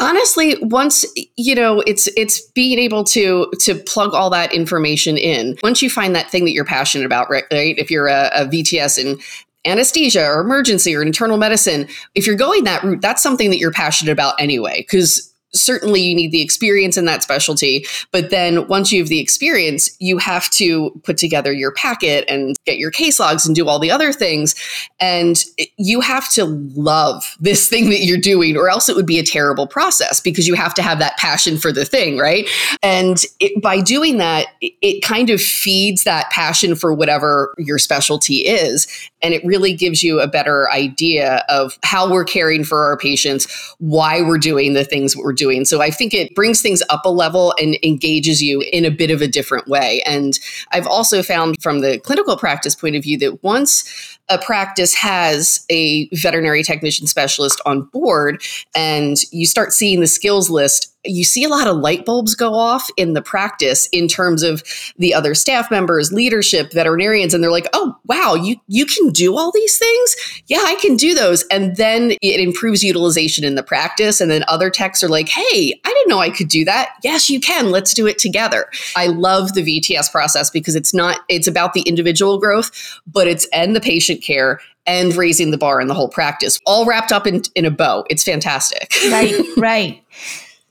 Honestly 0.00 0.56
once 0.62 1.04
you 1.36 1.54
know 1.54 1.80
it's 1.86 2.08
it's 2.16 2.40
being 2.52 2.78
able 2.78 3.04
to 3.04 3.50
to 3.58 3.74
plug 3.74 4.14
all 4.14 4.30
that 4.30 4.52
information 4.52 5.16
in 5.16 5.56
once 5.62 5.82
you 5.82 5.90
find 5.90 6.14
that 6.14 6.30
thing 6.30 6.44
that 6.44 6.52
you're 6.52 6.64
passionate 6.64 7.04
about 7.04 7.28
right, 7.30 7.44
right? 7.52 7.78
if 7.78 7.90
you're 7.90 8.08
a, 8.08 8.30
a 8.34 8.46
vts 8.46 8.98
in 8.98 9.18
anesthesia 9.66 10.24
or 10.24 10.40
emergency 10.40 10.94
or 10.94 11.02
internal 11.02 11.36
medicine 11.36 11.86
if 12.14 12.26
you're 12.26 12.36
going 12.36 12.64
that 12.64 12.82
route 12.82 13.00
that's 13.00 13.22
something 13.22 13.50
that 13.50 13.58
you're 13.58 13.72
passionate 13.72 14.12
about 14.12 14.34
anyway 14.40 14.80
because 14.80 15.33
certainly 15.54 16.00
you 16.00 16.14
need 16.14 16.32
the 16.32 16.42
experience 16.42 16.96
in 16.96 17.04
that 17.04 17.22
specialty 17.22 17.86
but 18.12 18.30
then 18.30 18.66
once 18.68 18.92
you 18.92 19.00
have 19.00 19.08
the 19.08 19.20
experience 19.20 19.90
you 20.00 20.18
have 20.18 20.50
to 20.50 20.90
put 21.04 21.16
together 21.16 21.52
your 21.52 21.72
packet 21.72 22.24
and 22.28 22.56
get 22.64 22.78
your 22.78 22.90
case 22.90 23.20
logs 23.20 23.46
and 23.46 23.54
do 23.54 23.68
all 23.68 23.78
the 23.78 23.90
other 23.90 24.12
things. 24.12 24.54
And 25.00 25.42
you 25.76 26.00
have 26.00 26.30
to 26.32 26.44
love 26.44 27.36
this 27.40 27.68
thing 27.74 27.90
that 27.90 28.04
you're 28.04 28.18
doing 28.18 28.56
or 28.56 28.68
else 28.68 28.88
it 28.88 28.96
would 28.96 29.06
be 29.06 29.18
a 29.18 29.24
terrible 29.24 29.66
process 29.66 30.20
because 30.20 30.46
you 30.46 30.54
have 30.54 30.74
to 30.74 30.82
have 30.82 30.98
that 30.98 31.16
passion 31.16 31.58
for 31.58 31.72
the 31.72 31.84
thing 31.84 32.18
right? 32.18 32.48
And 32.82 33.22
it, 33.40 33.62
by 33.62 33.80
doing 33.80 34.18
that 34.18 34.46
it 34.60 35.02
kind 35.02 35.30
of 35.30 35.40
feeds 35.40 36.04
that 36.04 36.30
passion 36.30 36.74
for 36.74 36.92
whatever 36.92 37.54
your 37.58 37.78
specialty 37.78 38.36
is 38.36 38.86
and 39.24 39.34
it 39.34 39.44
really 39.44 39.72
gives 39.72 40.02
you 40.02 40.20
a 40.20 40.28
better 40.28 40.70
idea 40.70 41.42
of 41.48 41.78
how 41.82 42.08
we're 42.08 42.24
caring 42.24 42.62
for 42.62 42.84
our 42.84 42.96
patients, 42.96 43.74
why 43.78 44.20
we're 44.20 44.38
doing 44.38 44.74
the 44.74 44.84
things 44.84 45.16
we're 45.16 45.32
doing. 45.32 45.64
So 45.64 45.80
I 45.80 45.90
think 45.90 46.12
it 46.12 46.34
brings 46.34 46.60
things 46.60 46.82
up 46.90 47.04
a 47.06 47.08
level 47.08 47.54
and 47.58 47.78
engages 47.82 48.42
you 48.42 48.62
in 48.70 48.84
a 48.84 48.90
bit 48.90 49.10
of 49.10 49.22
a 49.22 49.26
different 49.26 49.66
way. 49.66 50.02
And 50.06 50.38
I've 50.72 50.86
also 50.86 51.22
found 51.22 51.56
from 51.62 51.80
the 51.80 51.98
clinical 52.00 52.36
practice 52.36 52.74
point 52.74 52.96
of 52.96 53.02
view 53.02 53.18
that 53.18 53.42
once 53.42 54.18
a 54.28 54.38
practice 54.38 54.94
has 54.94 55.64
a 55.70 56.08
veterinary 56.14 56.62
technician 56.62 57.06
specialist 57.06 57.60
on 57.66 57.82
board 57.82 58.42
and 58.74 59.18
you 59.32 59.46
start 59.46 59.72
seeing 59.72 60.00
the 60.00 60.06
skills 60.06 60.48
list 60.48 60.94
you 61.04 61.24
see 61.24 61.44
a 61.44 61.48
lot 61.48 61.66
of 61.66 61.76
light 61.76 62.04
bulbs 62.04 62.34
go 62.34 62.54
off 62.54 62.88
in 62.96 63.12
the 63.12 63.22
practice 63.22 63.86
in 63.92 64.08
terms 64.08 64.42
of 64.42 64.62
the 64.98 65.12
other 65.12 65.34
staff 65.34 65.70
members, 65.70 66.12
leadership, 66.12 66.72
veterinarians, 66.72 67.34
and 67.34 67.42
they're 67.42 67.50
like, 67.50 67.68
"Oh, 67.72 67.96
wow, 68.06 68.34
you 68.34 68.56
you 68.68 68.86
can 68.86 69.10
do 69.10 69.36
all 69.36 69.52
these 69.52 69.78
things? 69.78 70.16
Yeah, 70.46 70.62
I 70.64 70.76
can 70.76 70.96
do 70.96 71.14
those." 71.14 71.42
And 71.50 71.76
then 71.76 72.12
it 72.22 72.40
improves 72.40 72.82
utilization 72.82 73.44
in 73.44 73.54
the 73.54 73.62
practice, 73.62 74.20
and 74.20 74.30
then 74.30 74.44
other 74.48 74.70
techs 74.70 75.02
are 75.02 75.08
like, 75.08 75.28
"Hey, 75.28 75.78
I 75.84 75.88
didn't 75.88 76.08
know 76.08 76.20
I 76.20 76.30
could 76.30 76.48
do 76.48 76.64
that. 76.64 76.90
Yes, 77.02 77.28
you 77.28 77.40
can. 77.40 77.70
Let's 77.70 77.94
do 77.94 78.06
it 78.06 78.18
together." 78.18 78.66
I 78.96 79.08
love 79.08 79.52
the 79.54 79.62
VTS 79.62 80.10
process 80.10 80.50
because 80.50 80.74
it's 80.74 80.94
not 80.94 81.20
it's 81.28 81.46
about 81.46 81.74
the 81.74 81.82
individual 81.82 82.38
growth, 82.38 82.70
but 83.06 83.28
it's 83.28 83.46
and 83.52 83.76
the 83.76 83.80
patient 83.80 84.13
care 84.22 84.60
and 84.86 85.14
raising 85.16 85.50
the 85.50 85.58
bar 85.58 85.80
in 85.80 85.88
the 85.88 85.94
whole 85.94 86.08
practice, 86.08 86.58
all 86.66 86.84
wrapped 86.84 87.10
up 87.10 87.26
in, 87.26 87.42
in 87.54 87.64
a 87.64 87.70
bow. 87.70 88.04
It's 88.10 88.22
fantastic. 88.22 88.92
Right, 89.10 89.34
right 89.56 90.04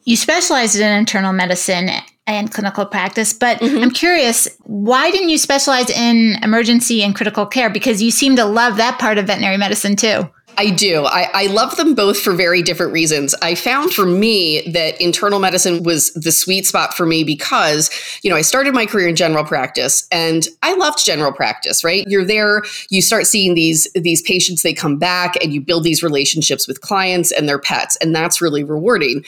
you 0.06 0.16
specialized 0.16 0.76
in 0.76 0.92
internal 0.92 1.34
medicine 1.34 1.90
and 2.26 2.52
clinical 2.52 2.86
practice, 2.86 3.34
but 3.34 3.60
mm-hmm. 3.60 3.84
I'm 3.84 3.92
curious, 3.92 4.48
why 4.64 5.12
didn't 5.12 5.30
you 5.30 5.38
specialize 5.38 5.90
in 5.90 6.38
emergency 6.42 7.04
and 7.04 7.16
critical 7.16 7.46
care? 7.46 7.70
Because 7.70 8.02
you 8.02 8.12
seem 8.12 8.36
to 8.38 8.46
love 8.46 8.78
that 8.78 9.00
part 9.00 9.18
of 9.18 9.28
veterinary 9.28 9.58
medicine 9.58 9.96
too. 9.96 10.30
I 10.58 10.70
do. 10.70 11.06
I, 11.06 11.30
I, 11.34 11.46
love 11.48 11.76
them 11.78 11.96
both 11.96 12.20
for 12.20 12.34
very 12.34 12.62
different 12.62 12.94
reasons. 12.94 13.34
I 13.42 13.56
found 13.56 13.94
for 13.94 14.06
me 14.06 14.62
that 14.72 15.00
internal 15.02 15.40
medicine 15.40 15.84
was 15.84 16.14
the 16.14 16.32
sweet 16.32 16.66
spot 16.66 16.94
for 16.94 17.06
me 17.06 17.24
because, 17.24 17.90
you 18.24 18.30
know, 18.30 18.36
I 18.36 18.42
started 18.42 18.74
my 18.74 18.86
career 18.86 19.08
in 19.08 19.16
general 19.16 19.44
practice 19.44 20.08
and 20.12 20.48
I 20.62 20.74
loved 20.76 21.04
general 21.04 21.32
practice, 21.32 21.84
right? 21.84 22.06
You're 22.08 22.26
there, 22.26 22.64
you 22.90 23.02
start 23.02 23.26
seeing 23.26 23.56
these 23.56 23.88
these 23.96 24.22
patients, 24.22 24.62
they 24.62 24.74
come 24.74 24.98
back 24.98 25.36
and 25.42 25.54
you 25.54 25.62
build 25.62 25.84
these 25.84 26.04
relationships 26.04 26.68
with 26.68 26.82
clients 26.82 27.32
and 27.32 27.48
their 27.50 27.60
pets, 27.60 27.98
and 27.98 28.16
that's 28.16 28.42
really 28.42 28.64
rewarding. 28.64 29.24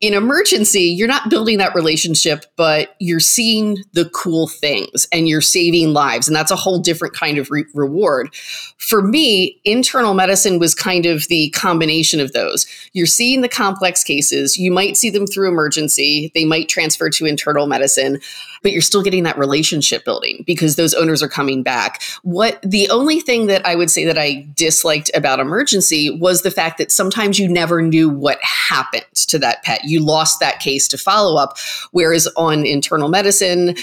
In 0.00 0.14
emergency, 0.14 0.82
you're 0.82 1.08
not 1.08 1.28
building 1.30 1.58
that 1.58 1.74
relationship, 1.74 2.46
but 2.56 2.96
you're 3.00 3.20
seeing 3.20 3.78
the 3.92 4.08
cool 4.10 4.48
things 4.48 5.06
and 5.12 5.28
you're 5.28 5.40
saving 5.40 5.92
lives, 5.92 6.26
and 6.26 6.34
that's 6.34 6.50
a 6.50 6.56
whole 6.56 6.78
different 6.78 7.14
kind 7.14 7.38
of 7.38 7.50
re- 7.50 7.66
reward. 7.74 8.34
For 8.78 9.02
me, 9.02 9.60
internal 9.64 10.14
medicine 10.14 10.58
was 10.58 10.69
was 10.70 10.74
kind 10.76 11.04
of 11.04 11.26
the 11.26 11.50
combination 11.50 12.20
of 12.20 12.32
those. 12.32 12.64
You're 12.92 13.06
seeing 13.06 13.40
the 13.40 13.48
complex 13.48 14.04
cases, 14.04 14.56
you 14.56 14.70
might 14.70 14.96
see 14.96 15.10
them 15.10 15.26
through 15.26 15.48
emergency, 15.48 16.30
they 16.32 16.44
might 16.44 16.68
transfer 16.68 17.10
to 17.10 17.26
internal 17.26 17.66
medicine, 17.66 18.20
but 18.62 18.70
you're 18.70 18.82
still 18.82 19.02
getting 19.02 19.24
that 19.24 19.36
relationship 19.36 20.04
building 20.04 20.44
because 20.46 20.76
those 20.76 20.94
owners 20.94 21.24
are 21.24 21.28
coming 21.28 21.64
back. 21.64 22.02
What 22.22 22.60
the 22.62 22.88
only 22.88 23.18
thing 23.18 23.48
that 23.48 23.66
I 23.66 23.74
would 23.74 23.90
say 23.90 24.04
that 24.04 24.18
I 24.18 24.46
disliked 24.54 25.10
about 25.12 25.40
emergency 25.40 26.10
was 26.10 26.42
the 26.42 26.52
fact 26.52 26.78
that 26.78 26.92
sometimes 26.92 27.38
you 27.38 27.48
never 27.48 27.82
knew 27.82 28.08
what 28.08 28.38
happened 28.42 29.06
to 29.14 29.38
that 29.40 29.64
pet. 29.64 29.84
You 29.84 30.04
lost 30.04 30.38
that 30.38 30.60
case 30.60 30.86
to 30.88 30.98
follow 30.98 31.36
up. 31.36 31.56
Whereas 31.90 32.28
on 32.36 32.64
internal 32.64 33.08
medicine, 33.08 33.74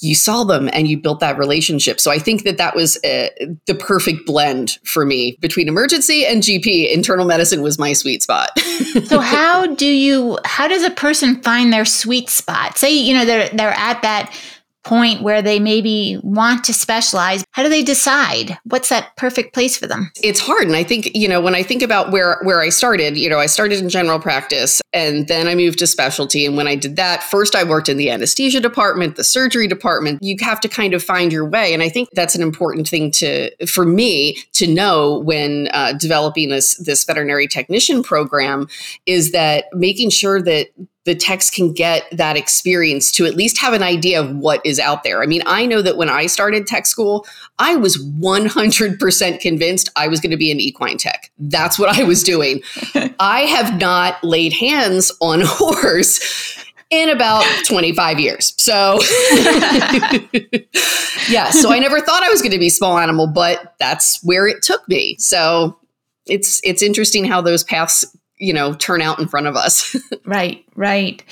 you 0.00 0.14
saw 0.14 0.44
them 0.44 0.68
and 0.72 0.88
you 0.88 0.98
built 0.98 1.20
that 1.20 1.38
relationship. 1.38 2.00
So 2.00 2.10
I 2.10 2.18
think 2.18 2.42
that 2.44 2.58
that 2.58 2.74
was 2.74 2.96
uh, 3.04 3.28
the 3.66 3.74
perfect 3.74 4.26
blend 4.26 4.78
for 4.84 5.04
me 5.04 5.36
between 5.40 5.68
emergency 5.68 6.26
and 6.26 6.42
GP. 6.42 6.92
Internal 6.92 7.26
medicine 7.26 7.62
was 7.62 7.78
my 7.78 7.92
sweet 7.92 8.22
spot. 8.22 8.58
so 9.04 9.20
how 9.20 9.66
do 9.74 9.86
you 9.86 10.38
how 10.44 10.66
does 10.66 10.82
a 10.82 10.90
person 10.90 11.40
find 11.42 11.72
their 11.72 11.84
sweet 11.84 12.28
spot? 12.28 12.76
Say 12.76 12.94
you 12.94 13.14
know 13.14 13.24
they're 13.24 13.48
they're 13.50 13.70
at 13.70 14.02
that 14.02 14.36
point 14.84 15.22
where 15.22 15.42
they 15.42 15.58
maybe 15.58 16.18
want 16.22 16.64
to 16.64 16.74
specialize 16.74 17.44
how 17.52 17.62
do 17.62 17.68
they 17.68 17.82
decide 17.82 18.58
what's 18.64 18.88
that 18.88 19.16
perfect 19.16 19.54
place 19.54 19.76
for 19.76 19.86
them? 19.86 20.10
It's 20.22 20.40
hard 20.40 20.66
and 20.66 20.76
i 20.76 20.82
think 20.82 21.10
you 21.14 21.28
know 21.28 21.40
when 21.40 21.54
i 21.54 21.62
think 21.62 21.82
about 21.82 22.10
where 22.10 22.38
where 22.42 22.60
i 22.60 22.68
started 22.68 23.16
you 23.16 23.28
know 23.28 23.38
i 23.38 23.46
started 23.46 23.80
in 23.80 23.88
general 23.88 24.18
practice 24.18 24.80
and 24.92 25.28
then 25.28 25.48
i 25.48 25.54
moved 25.54 25.78
to 25.78 25.86
specialty 25.86 26.46
and 26.46 26.56
when 26.56 26.66
i 26.66 26.74
did 26.74 26.96
that 26.96 27.22
first 27.22 27.54
i 27.54 27.64
worked 27.64 27.88
in 27.88 27.96
the 27.96 28.10
anesthesia 28.10 28.60
department 28.60 29.16
the 29.16 29.24
surgery 29.24 29.66
department. 29.66 30.22
You 30.22 30.36
have 30.40 30.60
to 30.60 30.68
kind 30.68 30.94
of 30.94 31.02
find 31.02 31.32
your 31.32 31.44
way 31.44 31.72
and 31.72 31.82
i 31.82 31.88
think 31.88 32.08
that's 32.12 32.34
an 32.34 32.42
important 32.42 32.88
thing 32.88 33.10
to 33.12 33.50
for 33.66 33.84
me 33.84 34.36
to 34.52 34.66
know 34.66 35.20
when 35.20 35.68
uh, 35.72 35.92
developing 35.94 36.48
this 36.48 36.76
this 36.76 37.04
veterinary 37.04 37.46
technician 37.46 38.02
program 38.02 38.68
is 39.06 39.32
that 39.32 39.66
making 39.72 40.10
sure 40.10 40.42
that 40.42 40.68
the 41.04 41.14
techs 41.14 41.50
can 41.50 41.72
get 41.72 42.04
that 42.12 42.36
experience 42.36 43.12
to 43.12 43.26
at 43.26 43.34
least 43.34 43.58
have 43.58 43.74
an 43.74 43.82
idea 43.82 44.20
of 44.20 44.34
what 44.36 44.64
is 44.64 44.78
out 44.78 45.04
there. 45.04 45.22
I 45.22 45.26
mean, 45.26 45.42
I 45.46 45.66
know 45.66 45.82
that 45.82 45.96
when 45.96 46.08
I 46.08 46.26
started 46.26 46.66
tech 46.66 46.86
school, 46.86 47.26
I 47.58 47.76
was 47.76 47.98
100% 47.98 49.40
convinced 49.40 49.90
I 49.96 50.08
was 50.08 50.20
going 50.20 50.30
to 50.30 50.36
be 50.36 50.50
an 50.50 50.60
equine 50.60 50.96
tech. 50.96 51.30
That's 51.38 51.78
what 51.78 51.98
I 51.98 52.04
was 52.04 52.22
doing. 52.22 52.62
I 53.20 53.40
have 53.40 53.78
not 53.78 54.22
laid 54.24 54.54
hands 54.54 55.12
on 55.20 55.42
a 55.42 55.46
horse 55.46 56.64
in 56.90 57.10
about 57.10 57.44
25 57.66 58.20
years. 58.20 58.54
So, 58.56 58.98
yeah, 61.28 61.50
so 61.50 61.72
I 61.72 61.78
never 61.80 62.00
thought 62.00 62.22
I 62.22 62.30
was 62.30 62.40
going 62.40 62.52
to 62.52 62.58
be 62.58 62.70
small 62.70 62.98
animal, 62.98 63.26
but 63.26 63.74
that's 63.78 64.22
where 64.22 64.46
it 64.46 64.62
took 64.62 64.88
me. 64.88 65.16
So, 65.18 65.78
it's 66.26 66.60
it's 66.64 66.82
interesting 66.82 67.24
how 67.24 67.42
those 67.42 67.64
paths 67.64 68.04
you 68.44 68.52
know, 68.52 68.74
turn 68.74 69.00
out 69.00 69.18
in 69.18 69.28
front 69.28 69.46
of 69.46 69.56
us. 69.56 69.96
right, 70.24 70.64
right. 70.76 71.22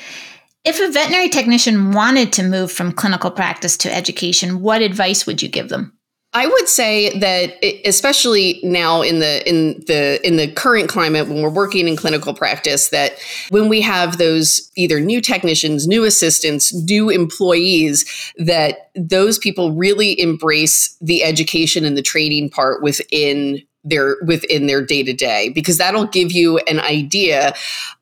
If 0.65 0.81
a 0.81 0.93
veterinary 0.93 1.29
technician 1.29 1.93
wanted 1.93 2.33
to 2.35 2.43
move 2.45 2.71
from 2.71 2.93
clinical 2.93 3.31
practice 3.31 3.77
to 3.79 3.95
education, 3.95 4.61
what 4.61 4.81
advice 4.81 5.27
would 5.27 5.43
you 5.43 5.49
give 5.49 5.69
them? 5.69 5.93
I 6.35 6.47
would 6.47 6.67
say 6.67 7.19
that 7.19 7.63
especially 7.87 8.59
now 8.63 9.03
in 9.03 9.19
the 9.19 9.47
in 9.47 9.81
the 9.87 10.19
in 10.27 10.37
the 10.37 10.51
current 10.51 10.89
climate 10.89 11.29
when 11.29 11.43
we're 11.43 11.51
working 11.51 11.87
in 11.87 11.95
clinical 11.95 12.33
practice 12.33 12.89
that 12.89 13.19
when 13.51 13.69
we 13.69 13.83
have 13.83 14.17
those 14.17 14.71
either 14.75 14.99
new 14.99 15.21
technicians, 15.21 15.87
new 15.87 16.05
assistants, 16.05 16.73
new 16.73 17.11
employees 17.11 18.33
that 18.39 18.91
those 18.95 19.39
people 19.39 19.73
really 19.73 20.19
embrace 20.19 20.97
the 21.03 21.23
education 21.23 21.85
and 21.85 21.99
the 21.99 22.03
training 22.03 22.49
part 22.49 22.83
within 22.83 23.61
their 23.85 24.17
within 24.25 24.67
their 24.67 24.85
day 24.85 25.03
to 25.03 25.13
day 25.13 25.49
because 25.49 25.79
that'll 25.79 26.07
give 26.07 26.31
you 26.31 26.59
an 26.59 26.79
idea 26.81 27.55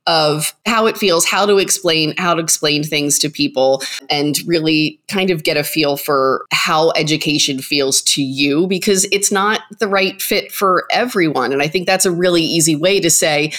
of 0.07 0.55
how 0.67 0.87
it 0.87 0.99
feels 0.99 1.25
how 1.25 1.47
to 1.47 1.59
explain 1.59 2.15
how 2.17 2.35
to 2.35 2.43
explain 2.43 2.83
things 2.83 3.19
to 3.19 3.31
people 3.31 3.83
and 4.11 4.39
really 4.47 5.01
kind 5.09 5.31
of 5.31 5.43
get 5.43 5.57
a 5.57 5.65
feel 5.65 5.97
for 5.97 6.45
how 6.53 6.91
education 6.97 7.61
feels 7.61 8.03
to 8.03 8.23
you 8.23 8.67
because 8.67 9.07
it's 9.13 9.33
not 9.33 9.63
the 9.79 9.89
right 9.89 10.21
fit 10.21 10.53
for 10.53 10.87
everyone. 10.91 11.53
And 11.53 11.63
i 11.63 11.69
think 11.69 11.87
that's 11.87 12.07
a 12.07 12.11
really 12.11 12.43
easy 12.43 12.77
way 12.77 13.01
to 13.01 13.11
say 13.11 13.53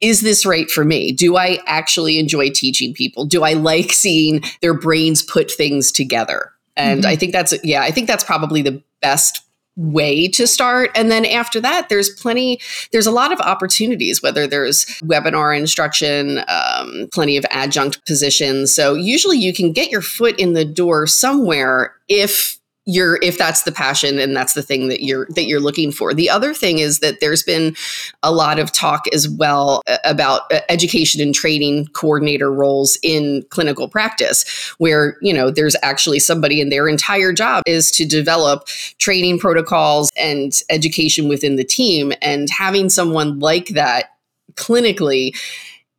is 0.00 0.22
this 0.22 0.44
right 0.44 0.68
for 0.70 0.84
me? 0.84 1.12
Do 1.12 1.36
i 1.36 1.58
actually 1.66 2.18
enjoy 2.18 2.50
teaching 2.50 2.92
people? 2.92 3.24
Do 3.24 3.44
i 3.44 3.54
like 3.54 3.92
seeing 3.92 4.42
their 4.60 4.74
brains 4.74 5.22
put 5.22 5.50
things 5.50 5.90
together? 5.90 6.52
And 6.76 7.02
mm-hmm. 7.02 7.08
i 7.08 7.16
think 7.16 7.32
that's 7.32 7.54
yeah 7.64 7.82
i 7.82 7.90
think 7.90 8.08
that's 8.08 8.24
probably 8.24 8.60
the 8.60 8.82
best 9.00 9.42
way 9.76 10.28
to 10.28 10.46
start. 10.46 10.90
And 10.94 11.10
then 11.10 11.24
after 11.24 11.60
that 11.60 11.88
there's 11.88 12.10
plenty 12.10 12.60
there's 12.92 13.06
a 13.06 13.10
lot 13.10 13.32
of 13.32 13.40
opportunities 13.40 14.22
whether 14.22 14.46
there's 14.46 14.84
webinar 15.02 15.56
instruction 15.56 16.40
um, 16.48 17.08
plenty 17.12 17.36
of 17.36 17.46
adjunct 17.50 18.04
positions. 18.06 18.74
So 18.74 18.94
usually 18.94 19.38
you 19.38 19.52
can 19.54 19.72
get 19.72 19.90
your 19.90 20.02
foot 20.02 20.38
in 20.38 20.52
the 20.52 20.64
door 20.64 21.06
somewhere 21.06 21.94
if 22.08 22.58
you're 22.84 23.18
if 23.22 23.38
that's 23.38 23.62
the 23.62 23.72
passion 23.72 24.18
and 24.18 24.36
that's 24.36 24.54
the 24.54 24.62
thing 24.62 24.88
that 24.88 25.04
you're 25.04 25.26
that 25.30 25.44
you're 25.44 25.60
looking 25.60 25.92
for. 25.92 26.12
The 26.12 26.28
other 26.28 26.52
thing 26.52 26.78
is 26.78 26.98
that 26.98 27.20
there's 27.20 27.42
been 27.42 27.76
a 28.22 28.32
lot 28.32 28.58
of 28.58 28.72
talk 28.72 29.06
as 29.12 29.28
well 29.28 29.82
uh, 29.86 29.98
about 30.04 30.52
uh, 30.52 30.60
education 30.68 31.20
and 31.20 31.34
training 31.34 31.86
coordinator 31.88 32.52
roles 32.52 32.98
in 33.02 33.44
clinical 33.50 33.88
practice 33.88 34.44
where 34.78 35.16
you 35.22 35.32
know 35.32 35.50
there's 35.50 35.76
actually 35.82 36.18
somebody 36.18 36.60
and 36.60 36.72
their 36.72 36.88
entire 36.88 37.32
job 37.32 37.62
is 37.66 37.90
to 37.92 38.04
develop 38.04 38.66
training 38.98 39.38
protocols 39.38 40.10
and 40.16 40.62
education 40.70 41.28
within 41.28 41.56
the 41.56 41.64
team. 41.64 42.12
And 42.20 42.48
having 42.50 42.90
someone 42.90 43.38
like 43.38 43.68
that 43.68 44.16
clinically 44.54 45.36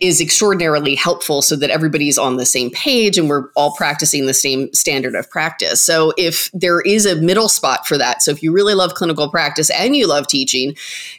is 0.03 0.19
extraordinarily 0.19 0.95
helpful 0.95 1.41
so 1.41 1.55
that 1.55 1.69
everybody's 1.69 2.17
on 2.17 2.35
the 2.35 2.45
same 2.45 2.69
page 2.71 3.17
and 3.17 3.29
we're 3.29 3.49
all 3.55 3.73
practicing 3.75 4.25
the 4.25 4.33
same 4.33 4.71
standard 4.73 5.15
of 5.15 5.29
practice. 5.29 5.81
So 5.81 6.11
if 6.17 6.51
there 6.51 6.81
is 6.81 7.05
a 7.05 7.15
middle 7.15 7.47
spot 7.47 7.87
for 7.87 7.97
that, 7.97 8.21
so 8.21 8.29
if 8.29 8.43
you 8.43 8.51
really 8.51 8.73
love 8.73 8.95
clinical 8.95 9.29
practice 9.29 9.69
and 9.69 9.95
you 9.95 10.05
love 10.05 10.27
teaching, 10.27 10.75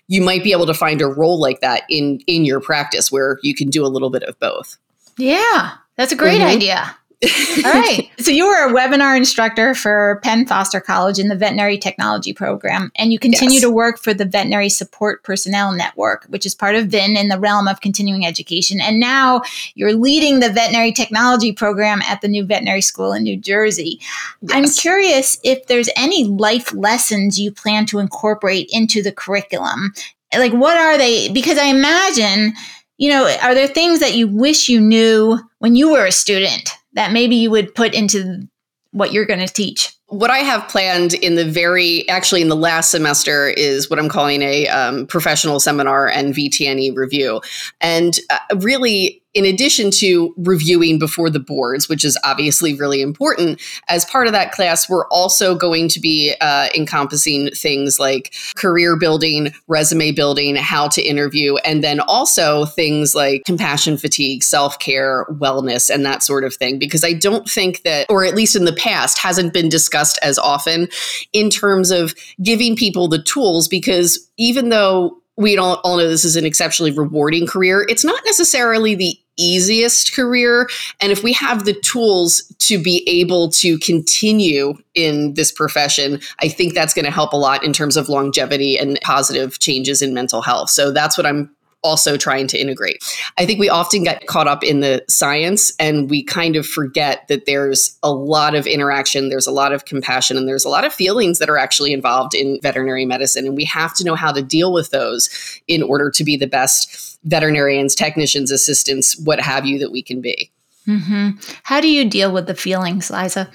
you 0.07 0.21
might 0.21 0.45
be 0.45 0.53
able 0.53 0.67
to 0.67 0.75
find 0.75 1.01
a 1.01 1.07
role 1.07 1.41
like 1.41 1.61
that 1.61 1.85
in 1.89 2.21
in 2.27 2.45
your 2.45 2.61
practice 2.61 3.11
where 3.11 3.39
you 3.43 3.55
can 3.55 3.71
do 3.71 3.87
a 3.87 3.89
little 3.89 4.11
bit 4.11 4.23
of 4.25 4.39
both. 4.39 4.77
Yeah, 5.17 5.73
that's 5.97 6.13
a 6.13 6.17
great 6.17 6.41
mm-hmm. 6.41 6.57
idea. 6.57 6.97
All 7.65 7.73
right. 7.73 8.11
So 8.19 8.31
you 8.31 8.47
were 8.47 8.69
a 8.69 8.73
webinar 8.73 9.17
instructor 9.17 9.75
for 9.75 10.21
Penn 10.23 10.47
Foster 10.47 10.81
College 10.81 11.19
in 11.19 11.29
the 11.29 11.37
veterinary 11.37 11.79
technology 11.79 12.33
program, 12.33 12.91
and 12.97 13.13
you 13.13 13.19
continue 13.19 13.55
yes. 13.55 13.63
to 13.63 13.71
work 13.71 13.99
for 13.99 14.15
the 14.15 14.25
Veterinary 14.25 14.69
Support 14.69 15.23
Personnel 15.23 15.73
Network, 15.73 16.25
which 16.27 16.47
is 16.47 16.55
part 16.55 16.75
of 16.75 16.89
VIN 16.89 17.17
in 17.17 17.29
the 17.29 17.39
realm 17.39 17.69
of 17.69 17.81
continuing 17.81 18.27
education. 18.27 18.81
And 18.81 19.01
now 19.01 19.43
you're 19.75 19.95
leading 19.95 20.41
the 20.41 20.51
veterinary 20.51 20.93
technology 20.93 21.53
program 21.53 22.03
at 22.03 22.21
the 22.21 22.29
new 22.29 22.45
veterinary 22.45 22.83
school 22.83 23.13
in 23.13 23.23
New 23.23 23.37
Jersey. 23.37 24.01
Yes. 24.41 24.51
I'm 24.53 24.69
curious 24.71 25.39
if 25.45 25.67
there's 25.67 25.89
any 25.97 26.25
life 26.25 26.73
lessons 26.73 27.39
you 27.39 27.53
plan 27.53 27.87
to 27.87 27.99
incorporate 27.99 28.69
into 28.73 29.03
the 29.03 29.13
curriculum. 29.13 29.95
Like, 30.37 30.53
what 30.53 30.77
are 30.77 30.99
they? 30.99 31.29
Because 31.29 31.59
I 31.59 31.67
imagine, 31.67 32.55
you 32.99 33.11
know, 33.11 33.25
are 33.43 33.55
there 33.55 33.69
things 33.69 34.01
that 34.01 34.15
you 34.15 34.29
wish 34.29 34.69
you 34.69 34.81
knew 34.81 35.39
when 35.59 35.77
you 35.77 35.93
were 35.93 36.07
a 36.07 36.13
student? 36.13 36.71
That 36.95 37.13
maybe 37.13 37.37
you 37.37 37.51
would 37.51 37.75
put 37.75 37.95
into 37.95 38.49
what 38.93 39.13
you're 39.13 39.27
going 39.27 39.45
to 39.45 39.53
teach? 39.53 39.93
What 40.07 40.31
I 40.31 40.39
have 40.39 40.69
planned 40.69 41.15
in 41.15 41.35
the 41.35 41.45
very, 41.45 42.09
actually 42.09 42.43
in 42.43 42.49
the 42.49 42.57
last 42.57 42.91
semester, 42.91 43.49
is 43.49 43.91
what 43.91 43.99
I'm 43.99 44.09
calling 44.09 44.43
a 44.43 44.69
um, 44.69 45.07
professional 45.07 45.59
seminar 45.59 46.09
and 46.09 46.35
VTNE 46.35 46.95
review. 46.95 47.41
And 47.81 48.19
uh, 48.31 48.57
really, 48.59 49.24
in 49.35 49.45
addition 49.45 49.91
to 49.91 50.33
reviewing 50.37 50.99
before 50.99 51.29
the 51.29 51.41
boards, 51.41 51.89
which 51.89 52.05
is 52.05 52.17
obviously 52.25 52.75
really 52.75 53.03
important, 53.03 53.61
as 53.89 54.05
part 54.05 54.29
of 54.29 54.33
that 54.33 54.53
class, 54.53 54.89
we're 54.89 55.09
also 55.09 55.57
going 55.57 55.89
to 55.89 56.01
be 56.01 56.35
uh, 56.41 56.69
encompassing 56.75 57.51
things 57.51 57.99
like 57.99 58.33
career 58.57 58.97
building, 58.97 59.53
resume 59.67 60.13
building, 60.13 60.55
how 60.55 60.87
to 60.89 61.03
interview, 61.03 61.57
and 61.59 61.83
then 61.83 61.99
also 62.01 62.65
things 62.65 63.15
like 63.15 63.43
compassion 63.45 63.97
fatigue, 63.97 64.43
self 64.43 64.79
care, 64.79 65.27
wellness, 65.33 65.93
and 65.93 66.07
that 66.07 66.23
sort 66.23 66.45
of 66.45 66.55
thing. 66.55 66.79
Because 66.79 67.03
I 67.05 67.13
don't 67.13 67.49
think 67.49 67.83
that, 67.83 68.07
or 68.09 68.25
at 68.25 68.37
least 68.37 68.55
in 68.55 68.65
the 68.65 68.73
past, 68.73 69.19
hasn't 69.19 69.53
been 69.53 69.69
discussed 69.69 70.19
as 70.23 70.39
often 70.39 70.89
in 71.33 71.51
terms 71.51 71.91
of 71.91 72.15
giving 72.43 72.77
people 72.77 73.09
the 73.09 73.23
tools. 73.23 73.67
Because 73.67 74.31
even 74.37 74.69
though 74.69 75.21
we 75.37 75.57
all, 75.59 75.81
all 75.85 75.97
know 75.97 76.09
this 76.09 76.25
is 76.25 76.37
an 76.37 76.47
exceptionally 76.47 76.93
rewarding 76.93 77.47
career. 77.47 77.85
It's 77.89 78.05
not 78.05 78.23
necessarily 78.25 78.95
the 78.95 79.19
easiest 79.37 80.15
career. 80.15 80.69
And 81.01 81.13
if 81.13 81.23
we 81.23 81.33
have 81.35 81.65
the 81.65 81.75
tools 81.81 82.43
to 82.61 82.83
be 82.83 83.03
able 83.07 83.51
to 83.51 83.79
continue 83.79 84.75
in 84.95 85.35
this 85.35 85.53
profession, 85.53 86.21
I 86.41 86.49
think 86.49 86.75
that's 86.75 86.95
going 86.95 87.05
to 87.05 87.11
help 87.11 87.33
a 87.33 87.37
lot 87.37 87.65
in 87.65 87.73
terms 87.73 87.97
of 87.97 88.09
longevity 88.09 88.79
and 88.79 88.99
positive 89.03 89.59
changes 89.59 90.03
in 90.03 90.15
mental 90.15 90.43
health. 90.43 90.71
So 90.71 90.91
that's 90.91 91.17
what 91.19 91.27
I'm 91.27 91.54
also 91.85 92.17
trying 92.17 92.49
to 92.49 92.59
integrate. 92.59 93.05
I 93.39 93.47
think 93.47 93.61
we 93.61 93.69
often 93.69 94.03
get 94.03 94.27
caught 94.27 94.49
up 94.49 94.65
in 94.65 94.81
the 94.81 95.05
science 95.09 95.73
and 95.79 96.11
we 96.11 96.25
kind 96.25 96.57
of 96.57 96.67
forget 96.67 97.29
that 97.29 97.47
there's 97.47 97.97
a 98.03 98.11
lot 98.11 98.55
of 98.55 98.67
interaction, 98.67 99.29
there's 99.29 99.47
a 99.47 99.53
lot 99.53 99.73
of 99.73 99.85
compassion, 99.85 100.37
and 100.37 100.49
there's 100.49 100.65
a 100.65 100.71
lot 100.71 100.85
of 100.85 100.93
feelings 100.93 101.39
that 101.39 101.51
are 101.51 101.59
actually 101.59 101.93
involved 101.93 102.35
in 102.35 102.59
veterinary 102.63 103.05
medicine. 103.05 103.47
And 103.47 103.55
we 103.55 103.65
have 103.67 103.95
to 103.95 104.05
know 104.05 104.17
how 104.17 104.33
to 104.33 104.43
deal 104.43 104.73
with 104.73 104.91
those 104.91 105.29
in 105.69 105.83
order 105.83 106.11
to 106.11 106.25
be 106.25 106.37
the 106.37 106.47
best 106.47 107.19
veterinarians, 107.25 107.95
technicians, 107.95 108.51
assistants, 108.51 109.19
what 109.19 109.41
have 109.41 109.67
you 109.67 109.79
that 109.79 109.93
we 109.93 110.03
can 110.03 110.21
be. 110.21 110.51
Mm-hmm. 110.87 111.31
How 111.63 111.81
do 111.81 111.89
you 111.89 112.09
deal 112.09 112.33
with 112.33 112.47
the 112.47 112.55
feelings, 112.55 113.11
Liza? 113.11 113.51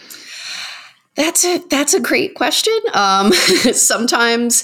That's 1.16 1.44
a 1.44 1.58
that's 1.70 1.94
a 1.94 2.00
great 2.00 2.36
question. 2.36 2.78
Um, 2.94 3.32
sometimes 3.74 4.64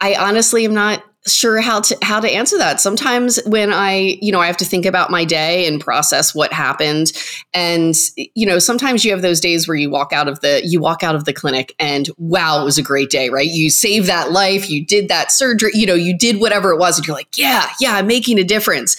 I 0.00 0.14
honestly 0.14 0.64
am 0.64 0.74
not 0.74 1.04
sure 1.26 1.60
how 1.60 1.80
to 1.80 1.96
how 2.02 2.20
to 2.20 2.28
answer 2.30 2.58
that. 2.58 2.80
Sometimes 2.80 3.38
when 3.46 3.72
i 3.72 4.18
you 4.20 4.32
know 4.32 4.40
i 4.40 4.46
have 4.46 4.56
to 4.56 4.64
think 4.64 4.84
about 4.84 5.10
my 5.10 5.24
day 5.24 5.66
and 5.66 5.80
process 5.80 6.34
what 6.34 6.52
happened. 6.52 7.12
And 7.54 7.94
you 8.16 8.46
know 8.46 8.58
sometimes 8.58 9.04
you 9.04 9.12
have 9.12 9.22
those 9.22 9.40
days 9.40 9.68
where 9.68 9.76
you 9.76 9.90
walk 9.90 10.12
out 10.12 10.28
of 10.28 10.40
the 10.40 10.62
you 10.64 10.80
walk 10.80 11.02
out 11.02 11.14
of 11.14 11.24
the 11.24 11.32
clinic 11.32 11.74
and 11.78 12.08
wow 12.18 12.60
it 12.60 12.64
was 12.64 12.78
a 12.78 12.82
great 12.82 13.10
day 13.10 13.28
right? 13.28 13.48
You 13.48 13.70
saved 13.70 14.08
that 14.08 14.32
life. 14.32 14.68
You 14.68 14.84
did 14.84 15.08
that 15.08 15.30
surgery. 15.30 15.70
You 15.74 15.86
know 15.86 15.94
you 15.94 16.16
did 16.16 16.40
whatever 16.40 16.70
it 16.72 16.78
was 16.78 16.98
and 16.98 17.06
you're 17.06 17.16
like 17.16 17.36
yeah 17.36 17.70
yeah 17.80 17.96
i'm 17.96 18.06
making 18.06 18.38
a 18.38 18.44
difference 18.44 18.96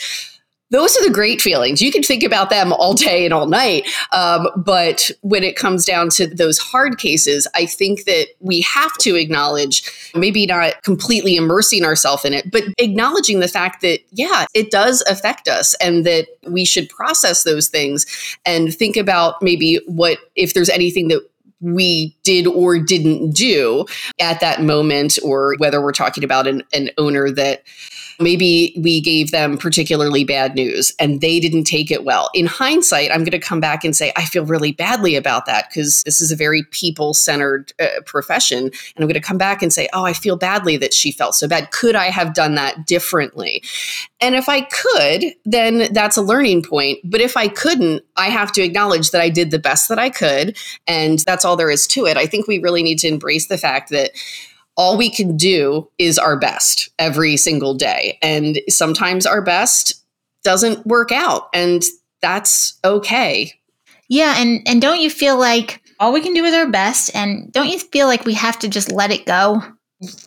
those 0.74 0.98
are 0.98 1.08
the 1.08 1.14
great 1.14 1.40
feelings. 1.40 1.82
You 1.82 1.92
can 1.92 2.02
think 2.02 2.24
about 2.24 2.50
them 2.50 2.74
all 2.74 2.94
day 2.94 3.24
and 3.26 3.34
all 3.34 3.46
night. 3.46 3.88
Um, 4.12 4.50
but 4.58 5.12
when 5.22 5.44
it 5.44 5.56
comes 5.56 5.86
down 5.86 6.10
to 6.10 6.26
those 6.26 6.58
hard 6.58 6.98
cases, 6.98 7.48
I 7.54 7.68
think 7.68 8.06
that 8.06 8.28
we 8.40 8.62
have 8.62 8.92
to 9.02 9.16
acknowledge, 9.16 9.84
maybe 10.16 10.48
not 10.48 10.82
completely 10.82 11.36
immersing 11.36 11.86
ourselves 11.86 12.26
in 12.26 12.34
it, 12.34 12.52
but 12.52 12.64
acknowledging 12.80 13.40
the 13.40 13.48
fact 13.48 13.82
that, 13.82 14.00
yeah, 14.12 14.46
it 14.56 14.72
does 14.72 15.04
affect 15.08 15.48
us 15.48 15.76
and 15.76 16.06
that 16.08 16.26
we 16.48 16.66
should 16.66 16.90
process 16.90 17.44
those 17.44 17.68
things 17.68 18.08
and 18.44 18.74
think 18.74 18.98
about 18.98 19.42
maybe 19.44 19.80
what, 19.86 20.18
if 20.36 20.56
there's 20.56 20.70
anything 20.70 21.08
that 21.10 21.24
we 21.62 22.18
did 22.24 22.48
or 22.48 22.80
didn't 22.80 23.32
do 23.32 23.86
at 24.20 24.40
that 24.42 24.62
moment, 24.62 25.18
or 25.24 25.56
whether 25.60 25.82
we're 25.82 25.94
talking 25.94 26.24
about 26.24 26.48
an, 26.48 26.64
an 26.74 26.90
owner 26.98 27.32
that 27.32 27.64
maybe 28.24 28.74
we 28.78 29.02
gave 29.02 29.32
them 29.32 29.58
particularly 29.58 30.24
bad 30.24 30.56
news 30.56 30.94
and 31.00 31.22
they 31.22 31.40
didn't 31.40 31.66
take 31.66 31.92
it 31.92 32.04
well. 32.04 32.30
In 32.34 32.46
hindsight, 32.46 33.12
I'm 33.12 33.20
going 33.20 33.32
to 33.32 33.40
come 33.40 33.60
back 33.60 33.84
and 33.84 33.96
say, 33.96 34.12
I 34.16 34.26
feel 34.26 34.46
really 34.46 34.72
badly 34.72 35.16
about 35.16 35.46
that 35.46 35.70
because 35.70 36.02
this 36.04 36.22
is 36.22 36.32
a 36.32 36.36
very 36.36 36.64
people 36.72 37.14
centered 37.14 37.74
uh, 37.80 38.02
profession. 38.06 38.58
And 38.58 38.74
I'm 38.98 39.08
going 39.08 39.14
to 39.14 39.20
come 39.20 39.38
back 39.38 39.62
and 39.62 39.72
say, 39.72 39.88
oh, 39.94 40.06
I 40.06 40.14
feel 40.14 40.36
badly 40.36 40.78
that 40.78 40.94
she 40.94 41.12
felt 41.12 41.36
so 41.36 41.48
bad. 41.48 41.72
Could 41.72 41.96
I 41.96 42.06
have 42.06 42.34
done 42.34 42.56
that 42.56 42.88
differently? 42.88 43.64
And 44.22 44.36
if 44.36 44.48
I 44.48 44.62
could, 44.62 45.26
then 45.46 45.92
that's 45.94 46.18
a 46.18 46.22
learning 46.22 46.64
point. 46.64 47.00
But 47.04 47.22
if 47.22 47.36
I 47.36 47.50
couldn't, 47.50 48.04
I 48.16 48.30
have 48.30 48.52
to 48.54 48.62
acknowledge 48.62 49.12
that 49.12 49.22
I 49.22 49.30
did 49.30 49.52
the 49.52 49.60
best 49.60 49.90
that 49.90 50.00
I 50.00 50.10
could. 50.10 50.58
And 50.88 51.20
that's 51.20 51.44
all 51.44 51.58
there 51.58 51.70
is 51.70 51.86
to 51.88 52.06
it. 52.06 52.16
I 52.16 52.26
think 52.26 52.48
we 52.48 52.60
really 52.60 52.84
need 52.84 53.00
to 53.00 53.08
embrace 53.08 53.48
the 53.48 53.58
fact 53.58 53.90
that 53.90 54.12
all 54.76 54.98
we 54.98 55.10
can 55.10 55.38
do 55.38 55.90
is 55.98 56.18
our 56.18 56.38
best 56.38 56.90
every 57.00 57.38
single 57.38 57.74
day. 57.74 58.18
And 58.22 58.60
sometimes 58.70 59.26
our 59.26 59.42
best 59.42 59.94
doesn't 60.44 60.86
work 60.86 61.12
out, 61.12 61.50
and 61.54 61.84
that's 62.22 62.80
okay. 62.84 63.54
Yeah, 64.10 64.36
and 64.38 64.62
and 64.68 64.82
don't 64.82 65.00
you 65.00 65.10
feel 65.10 65.38
like 65.38 65.82
all 66.00 66.12
we 66.12 66.22
can 66.22 66.34
do 66.34 66.44
is 66.44 66.54
our 66.54 66.70
best 66.70 67.16
and 67.16 67.52
don't 67.52 67.70
you 67.70 67.80
feel 67.80 68.08
like 68.08 68.26
we 68.26 68.34
have 68.34 68.60
to 68.60 68.68
just 68.68 68.92
let 68.92 69.12
it 69.12 69.26
go? 69.26 69.62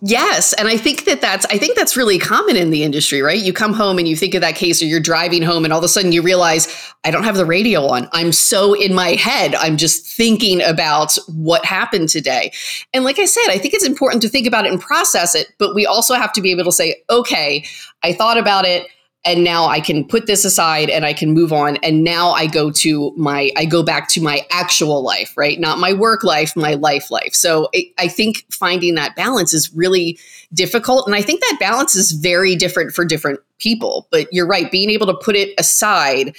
Yes, 0.00 0.52
and 0.54 0.68
I 0.68 0.76
think 0.76 1.04
that 1.04 1.20
that's 1.20 1.44
I 1.46 1.58
think 1.58 1.76
that's 1.76 1.96
really 1.96 2.18
common 2.18 2.56
in 2.56 2.70
the 2.70 2.82
industry, 2.82 3.20
right? 3.20 3.42
You 3.42 3.52
come 3.52 3.74
home 3.74 3.98
and 3.98 4.08
you 4.08 4.16
think 4.16 4.34
of 4.34 4.40
that 4.40 4.54
case, 4.54 4.80
or 4.80 4.86
you're 4.86 5.00
driving 5.00 5.42
home, 5.42 5.64
and 5.64 5.72
all 5.72 5.78
of 5.78 5.84
a 5.84 5.88
sudden 5.88 6.12
you 6.12 6.22
realize 6.22 6.66
I 7.04 7.10
don't 7.10 7.24
have 7.24 7.36
the 7.36 7.44
radio 7.44 7.86
on. 7.86 8.08
I'm 8.12 8.32
so 8.32 8.74
in 8.74 8.94
my 8.94 9.10
head. 9.10 9.54
I'm 9.56 9.76
just 9.76 10.06
thinking 10.06 10.62
about 10.62 11.16
what 11.28 11.64
happened 11.64 12.08
today. 12.08 12.52
And 12.94 13.04
like 13.04 13.18
I 13.18 13.26
said, 13.26 13.48
I 13.48 13.58
think 13.58 13.74
it's 13.74 13.84
important 13.84 14.22
to 14.22 14.28
think 14.28 14.46
about 14.46 14.64
it 14.64 14.72
and 14.72 14.80
process 14.80 15.34
it, 15.34 15.52
but 15.58 15.74
we 15.74 15.84
also 15.84 16.14
have 16.14 16.32
to 16.34 16.40
be 16.40 16.50
able 16.50 16.64
to 16.64 16.72
say, 16.72 17.02
okay, 17.10 17.64
I 18.02 18.12
thought 18.12 18.38
about 18.38 18.64
it 18.64 18.86
and 19.26 19.42
now 19.42 19.66
I 19.66 19.80
can 19.80 20.06
put 20.06 20.26
this 20.26 20.44
aside 20.44 20.88
and 20.88 21.04
I 21.04 21.12
can 21.12 21.32
move 21.32 21.52
on 21.52 21.76
and 21.78 22.04
now 22.04 22.30
I 22.30 22.46
go 22.46 22.70
to 22.70 23.12
my 23.16 23.50
I 23.56 23.64
go 23.64 23.82
back 23.82 24.08
to 24.10 24.22
my 24.22 24.46
actual 24.50 25.02
life, 25.02 25.36
right? 25.36 25.58
Not 25.58 25.78
my 25.78 25.92
work 25.92 26.22
life, 26.22 26.54
my 26.56 26.74
life 26.74 27.10
life. 27.10 27.34
So 27.34 27.68
it, 27.72 27.92
I 27.98 28.08
think 28.08 28.46
finding 28.50 28.94
that 28.94 29.16
balance 29.16 29.52
is 29.52 29.74
really 29.74 30.18
difficult 30.54 31.06
and 31.06 31.16
I 31.16 31.22
think 31.22 31.40
that 31.40 31.56
balance 31.58 31.96
is 31.96 32.12
very 32.12 32.54
different 32.54 32.92
for 32.92 33.04
different 33.04 33.40
people. 33.58 34.06
But 34.10 34.28
you're 34.32 34.46
right, 34.46 34.70
being 34.70 34.90
able 34.90 35.06
to 35.08 35.14
put 35.14 35.34
it 35.34 35.52
aside 35.58 36.36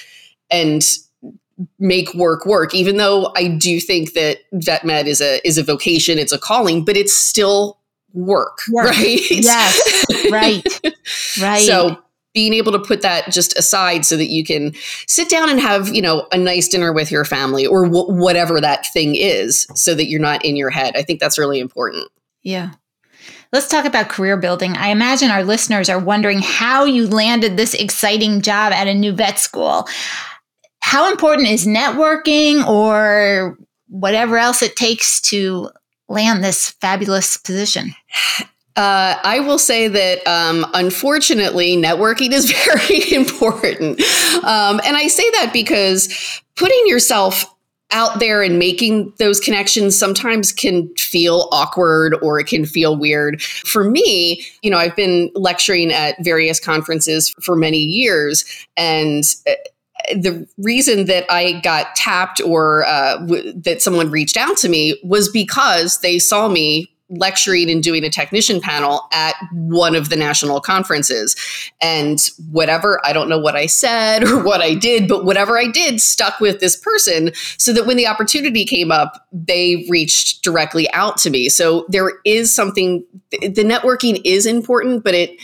and 0.49 0.81
make 1.79 2.13
work 2.13 2.45
work 2.45 2.73
even 2.75 2.97
though 2.97 3.33
I 3.35 3.47
do 3.47 3.79
think 3.79 4.13
that 4.13 4.37
vet 4.53 4.85
med 4.85 5.07
is 5.07 5.21
a 5.21 5.45
is 5.45 5.57
a 5.57 5.63
vocation, 5.63 6.17
it's 6.17 6.31
a 6.31 6.39
calling, 6.39 6.85
but 6.85 6.95
it's 6.95 7.15
still 7.15 7.79
work, 8.13 8.59
work. 8.71 8.85
right? 8.91 9.29
Yes. 9.29 10.05
right. 10.31 10.63
Right. 11.39 11.61
So 11.61 11.97
being 12.37 12.53
able 12.53 12.71
to 12.71 12.77
put 12.77 13.01
that 13.01 13.31
just 13.31 13.57
aside 13.57 14.05
so 14.05 14.15
that 14.15 14.27
you 14.27 14.43
can 14.43 14.71
sit 15.07 15.27
down 15.27 15.49
and 15.49 15.59
have 15.59 15.89
you 15.89 16.03
know 16.03 16.27
a 16.31 16.37
nice 16.37 16.67
dinner 16.67 16.93
with 16.93 17.09
your 17.09 17.25
family 17.25 17.65
or 17.65 17.85
w- 17.85 18.13
whatever 18.13 18.61
that 18.61 18.85
thing 18.93 19.15
is 19.15 19.65
so 19.73 19.95
that 19.95 20.05
you're 20.05 20.21
not 20.21 20.45
in 20.45 20.55
your 20.55 20.69
head 20.69 20.95
i 20.95 21.01
think 21.01 21.19
that's 21.19 21.39
really 21.39 21.59
important 21.59 22.07
yeah 22.43 22.73
Let's 23.53 23.69
talk 23.69 23.85
about 23.85 24.09
career 24.09 24.35
building. 24.35 24.75
I 24.75 24.89
imagine 24.89 25.31
our 25.31 25.43
listeners 25.43 25.89
are 25.89 25.99
wondering 25.99 26.39
how 26.43 26.83
you 26.83 27.07
landed 27.07 27.55
this 27.55 27.73
exciting 27.73 28.41
job 28.41 28.73
at 28.73 28.87
a 28.87 28.93
new 28.93 29.13
vet 29.13 29.39
school. 29.39 29.87
How 30.81 31.09
important 31.09 31.47
is 31.47 31.65
networking 31.65 32.67
or 32.67 33.57
whatever 33.87 34.37
else 34.37 34.61
it 34.61 34.75
takes 34.75 35.21
to 35.21 35.69
land 36.09 36.43
this 36.43 36.71
fabulous 36.81 37.37
position? 37.37 37.95
Uh, 38.77 39.19
I 39.23 39.39
will 39.39 39.57
say 39.57 39.87
that 39.87 40.25
um, 40.27 40.65
unfortunately, 40.75 41.75
networking 41.75 42.31
is 42.31 42.51
very 42.65 43.13
important. 43.13 43.99
Um, 44.43 44.79
and 44.85 44.95
I 44.95 45.07
say 45.07 45.29
that 45.31 45.49
because 45.51 46.41
putting 46.55 46.81
yourself 46.85 47.45
out 47.91 48.19
there 48.19 48.43
and 48.43 48.59
making 48.59 49.13
those 49.17 49.39
connections 49.39 49.97
sometimes 49.97 50.51
can 50.51 50.93
feel 50.95 51.47
awkward 51.51 52.15
or 52.21 52.39
it 52.39 52.45
can 52.45 52.65
feel 52.65 52.95
weird. 52.97 53.41
For 53.41 53.89
me, 53.89 54.45
you 54.61 54.69
know, 54.69 54.77
I've 54.77 54.95
been 54.95 55.31
lecturing 55.33 55.91
at 55.91 56.15
various 56.23 56.59
conferences 56.59 57.33
for 57.41 57.55
many 57.55 57.79
years 57.79 58.45
and 58.75 59.23
uh, 59.47 59.53
the 60.15 60.47
reason 60.57 61.05
that 61.05 61.25
I 61.29 61.59
got 61.61 61.95
tapped 61.95 62.41
or 62.41 62.85
uh, 62.85 63.17
w- 63.17 63.53
that 63.53 63.81
someone 63.81 64.11
reached 64.11 64.37
out 64.37 64.57
to 64.57 64.69
me 64.69 64.99
was 65.03 65.29
because 65.29 65.99
they 66.01 66.19
saw 66.19 66.47
me 66.47 66.89
lecturing 67.09 67.69
and 67.69 67.81
doing 67.81 68.03
a 68.03 68.09
technician 68.09 68.59
panel 68.59 69.07
at 69.13 69.35
one 69.51 69.95
of 69.95 70.09
the 70.09 70.15
national 70.15 70.59
conferences. 70.59 71.35
And 71.81 72.19
whatever, 72.51 72.99
I 73.05 73.13
don't 73.13 73.29
know 73.29 73.39
what 73.39 73.55
I 73.55 73.65
said 73.65 74.23
or 74.27 74.43
what 74.43 74.61
I 74.61 74.73
did, 74.73 75.07
but 75.07 75.25
whatever 75.25 75.57
I 75.57 75.67
did 75.67 76.01
stuck 76.01 76.39
with 76.39 76.59
this 76.59 76.75
person 76.75 77.31
so 77.57 77.73
that 77.73 77.85
when 77.85 77.97
the 77.97 78.07
opportunity 78.07 78.65
came 78.65 78.91
up, 78.91 79.27
they 79.31 79.85
reached 79.89 80.43
directly 80.43 80.91
out 80.91 81.17
to 81.19 81.29
me. 81.29 81.49
So 81.49 81.85
there 81.89 82.11
is 82.25 82.53
something, 82.53 83.05
the 83.31 83.63
networking 83.63 84.21
is 84.25 84.45
important, 84.45 85.03
but 85.03 85.13
it, 85.13 85.39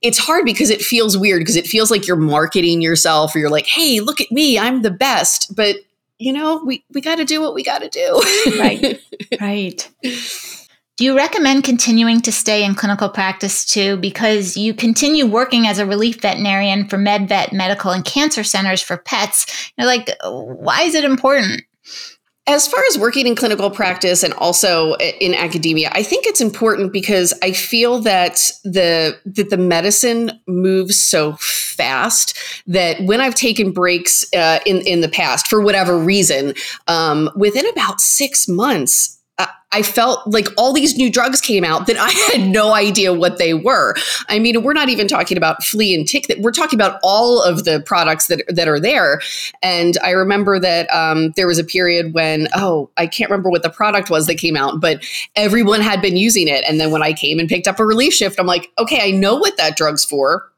it's 0.00 0.18
hard 0.18 0.44
because 0.44 0.70
it 0.70 0.82
feels 0.82 1.16
weird 1.16 1.40
because 1.40 1.56
it 1.56 1.66
feels 1.66 1.90
like 1.90 2.06
you're 2.06 2.16
marketing 2.16 2.82
yourself 2.82 3.34
or 3.34 3.38
you're 3.38 3.50
like, 3.50 3.66
hey, 3.66 4.00
look 4.00 4.20
at 4.20 4.30
me, 4.30 4.58
I'm 4.58 4.82
the 4.82 4.90
best. 4.90 5.54
But 5.56 5.76
you 6.18 6.32
know, 6.32 6.62
we, 6.64 6.84
we 6.92 7.00
got 7.00 7.16
to 7.16 7.24
do 7.24 7.40
what 7.40 7.54
we 7.54 7.64
got 7.64 7.82
to 7.82 7.88
do. 7.88 8.22
right. 8.58 9.00
Right. 9.40 9.90
Do 10.96 11.04
you 11.04 11.16
recommend 11.16 11.64
continuing 11.64 12.20
to 12.20 12.30
stay 12.30 12.64
in 12.64 12.76
clinical 12.76 13.08
practice 13.08 13.64
too? 13.64 13.96
Because 13.96 14.56
you 14.56 14.72
continue 14.72 15.26
working 15.26 15.66
as 15.66 15.80
a 15.80 15.86
relief 15.86 16.20
veterinarian 16.20 16.86
for 16.86 16.98
MedVet 16.98 17.52
medical 17.52 17.90
and 17.90 18.04
cancer 18.04 18.44
centers 18.44 18.80
for 18.80 18.96
pets. 18.96 19.72
You're 19.76 19.88
like, 19.88 20.08
why 20.22 20.82
is 20.82 20.94
it 20.94 21.04
important? 21.04 21.62
As 22.46 22.68
far 22.68 22.80
as 22.84 22.98
working 22.98 23.26
in 23.26 23.34
clinical 23.34 23.70
practice 23.70 24.22
and 24.22 24.34
also 24.34 24.94
in 24.94 25.34
academia, 25.34 25.90
I 25.92 26.04
think 26.04 26.26
it's 26.26 26.42
important 26.42 26.92
because 26.92 27.34
I 27.42 27.52
feel 27.52 28.00
that 28.00 28.52
the 28.62 29.18
that 29.24 29.50
the 29.50 29.56
medicine 29.56 30.30
moves 30.46 30.96
so 30.96 31.32
fast 31.40 32.38
that 32.66 33.02
when 33.02 33.20
I've 33.20 33.34
taken 33.34 33.72
breaks 33.72 34.24
uh, 34.34 34.60
in 34.64 34.82
in 34.82 35.00
the 35.00 35.08
past 35.08 35.48
for 35.48 35.60
whatever 35.60 35.98
reason, 35.98 36.54
um, 36.86 37.30
within 37.34 37.66
about 37.70 38.00
six 38.00 38.46
months, 38.46 39.18
I 39.74 39.82
felt 39.82 40.24
like 40.24 40.46
all 40.56 40.72
these 40.72 40.96
new 40.96 41.10
drugs 41.10 41.40
came 41.40 41.64
out 41.64 41.88
that 41.88 41.96
I 41.98 42.10
had 42.32 42.48
no 42.48 42.72
idea 42.74 43.12
what 43.12 43.38
they 43.38 43.54
were. 43.54 43.96
I 44.28 44.38
mean, 44.38 44.62
we're 44.62 44.72
not 44.72 44.88
even 44.88 45.08
talking 45.08 45.36
about 45.36 45.64
flea 45.64 45.94
and 45.94 46.06
tick. 46.06 46.28
That 46.28 46.38
we're 46.38 46.52
talking 46.52 46.78
about 46.78 47.00
all 47.02 47.42
of 47.42 47.64
the 47.64 47.80
products 47.80 48.28
that 48.28 48.44
that 48.48 48.68
are 48.68 48.78
there. 48.78 49.20
And 49.62 49.98
I 50.04 50.10
remember 50.10 50.60
that 50.60 50.88
um, 50.90 51.32
there 51.32 51.48
was 51.48 51.58
a 51.58 51.64
period 51.64 52.14
when 52.14 52.46
oh, 52.54 52.88
I 52.96 53.08
can't 53.08 53.28
remember 53.28 53.50
what 53.50 53.64
the 53.64 53.70
product 53.70 54.10
was 54.10 54.28
that 54.28 54.36
came 54.36 54.56
out, 54.56 54.80
but 54.80 55.04
everyone 55.34 55.80
had 55.80 56.00
been 56.00 56.16
using 56.16 56.46
it. 56.46 56.64
And 56.68 56.78
then 56.78 56.92
when 56.92 57.02
I 57.02 57.12
came 57.12 57.40
and 57.40 57.48
picked 57.48 57.66
up 57.66 57.80
a 57.80 57.84
relief 57.84 58.14
shift, 58.14 58.38
I'm 58.38 58.46
like, 58.46 58.70
okay, 58.78 59.00
I 59.02 59.10
know 59.10 59.34
what 59.34 59.56
that 59.56 59.76
drug's 59.76 60.04
for. 60.04 60.48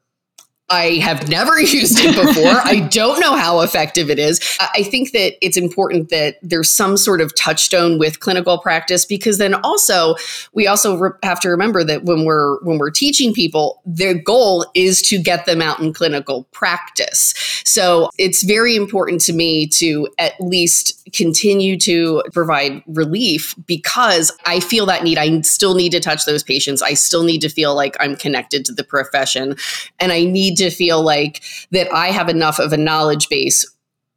I 0.69 0.95
have 0.95 1.29
never 1.29 1.59
used 1.59 1.99
it 1.99 2.15
before. 2.15 2.59
I 2.63 2.87
don't 2.91 3.19
know 3.19 3.35
how 3.35 3.61
effective 3.61 4.09
it 4.09 4.19
is. 4.19 4.39
I 4.59 4.83
think 4.83 5.11
that 5.11 5.33
it's 5.41 5.57
important 5.57 6.09
that 6.09 6.37
there's 6.41 6.69
some 6.69 6.97
sort 6.97 7.21
of 7.21 7.33
touchstone 7.35 7.97
with 7.99 8.19
clinical 8.19 8.57
practice 8.57 9.05
because 9.05 9.37
then 9.37 9.53
also 9.55 10.15
we 10.53 10.67
also 10.67 10.97
re- 10.97 11.11
have 11.23 11.39
to 11.41 11.49
remember 11.49 11.83
that 11.83 12.03
when 12.03 12.25
we're 12.25 12.59
when 12.63 12.77
we're 12.77 12.91
teaching 12.91 13.33
people, 13.33 13.81
their 13.85 14.13
goal 14.13 14.65
is 14.73 15.01
to 15.03 15.21
get 15.21 15.45
them 15.45 15.61
out 15.61 15.79
in 15.79 15.93
clinical 15.93 16.43
practice. 16.51 17.33
So 17.63 18.09
it's 18.17 18.43
very 18.43 18.75
important 18.75 19.21
to 19.21 19.33
me 19.33 19.67
to 19.67 20.07
at 20.17 20.33
least 20.39 21.07
continue 21.13 21.77
to 21.79 22.23
provide 22.33 22.83
relief 22.87 23.55
because 23.65 24.31
I 24.45 24.59
feel 24.59 24.85
that 24.87 25.03
need. 25.03 25.17
I 25.17 25.41
still 25.41 25.75
need 25.75 25.91
to 25.93 25.99
touch 25.99 26.25
those 26.25 26.43
patients. 26.43 26.81
I 26.81 26.93
still 26.93 27.23
need 27.23 27.39
to 27.39 27.49
feel 27.49 27.75
like 27.75 27.95
I'm 27.99 28.15
connected 28.15 28.65
to 28.65 28.73
the 28.73 28.83
profession 28.83 29.55
and 29.99 30.11
I 30.11 30.25
need 30.25 30.56
to 30.57 30.69
feel 30.69 31.01
like 31.01 31.43
that 31.71 31.91
I 31.93 32.07
have 32.07 32.29
enough 32.29 32.59
of 32.59 32.73
a 32.73 32.77
knowledge 32.77 33.29
base 33.29 33.65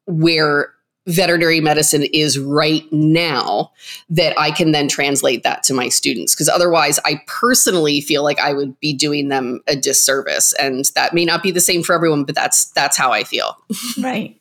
where 0.07 0.73
veterinary 1.07 1.61
medicine 1.61 2.05
is 2.13 2.39
right 2.39 2.85
now 2.93 3.73
that 4.09 4.39
I 4.39 4.51
can 4.51 4.73
then 4.73 4.89
translate 4.89 5.43
that 5.43 5.63
to 5.65 5.75
my 5.75 5.89
students. 5.89 6.35
Because 6.35 6.49
otherwise, 6.49 6.99
I 7.05 7.23
personally 7.27 8.01
feel 8.01 8.23
like 8.23 8.39
I 8.39 8.53
would 8.53 8.79
be 8.81 8.93
doing 8.93 9.29
them 9.29 9.61
a 9.67 9.77
disservice, 9.77 10.53
and 10.55 10.85
that 10.95 11.15
may 11.15 11.25
not 11.25 11.43
be 11.43 11.51
the 11.51 11.61
same 11.61 11.83
for 11.83 11.95
everyone, 11.95 12.25
but 12.25 12.35
that's 12.35 12.67
that's 12.73 12.97
how 12.97 13.13
I 13.13 13.25
feel. 13.25 13.57
right. 14.03 14.37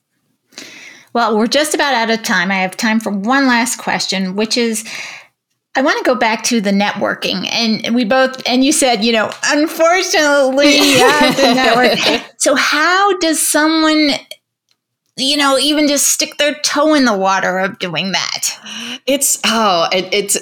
Well, 1.14 1.38
we're 1.38 1.48
just 1.48 1.74
about 1.74 1.96
out 1.96 2.12
of 2.12 2.22
time. 2.22 2.52
I 2.52 2.58
have 2.58 2.78
time 2.78 3.00
for 3.00 3.12
one 3.12 3.48
last 3.48 3.78
question, 3.78 4.36
which 4.36 4.58
is 4.58 4.88
I 5.76 5.82
want 5.82 5.98
to 6.00 6.04
go 6.04 6.16
back 6.16 6.44
to 6.46 6.60
the 6.60 6.72
networking. 6.72 7.48
And 7.52 7.96
we 7.96 8.04
both, 8.04 8.42
and 8.48 8.64
you 8.64 8.72
said, 8.72 9.04
you 9.04 9.12
know, 9.14 9.32
unfortunately, 9.46 10.78
yeah, 10.98 11.32
the 11.32 11.54
network. 11.54 12.34
So, 12.38 12.56
how 12.56 13.18
does 13.20 13.46
someone 13.46 14.12
you 15.20 15.38
know, 15.38 15.58
even 15.58 15.88
just 15.88 16.08
stick 16.08 16.38
their 16.38 16.56
toe 16.56 16.94
in 16.94 17.06
the 17.06 17.18
water 17.18 17.60
of 17.60 17.80
doing 17.80 18.12
that. 18.12 19.02
It's 19.06 19.40
oh, 19.46 19.88
it, 19.92 20.12
it's 20.14 20.36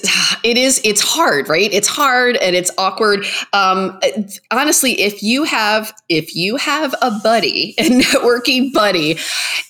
it 0.44 0.58
is 0.58 0.82
it's 0.84 1.02
hard, 1.02 1.50
right? 1.50 1.72
It's 1.74 1.88
hard 1.88 2.38
and 2.38 2.56
it's 2.56 2.72
awkward. 2.78 3.26
Um, 3.54 4.00
honestly, 4.52 5.00
if 5.00 5.22
you 5.22 5.44
have 5.44 5.94
if 6.10 6.36
you 6.36 6.56
have 6.58 6.94
a 7.02 7.12
buddy, 7.24 7.76
a 7.80 7.84
networking 7.84 8.74
buddy, 8.74 9.18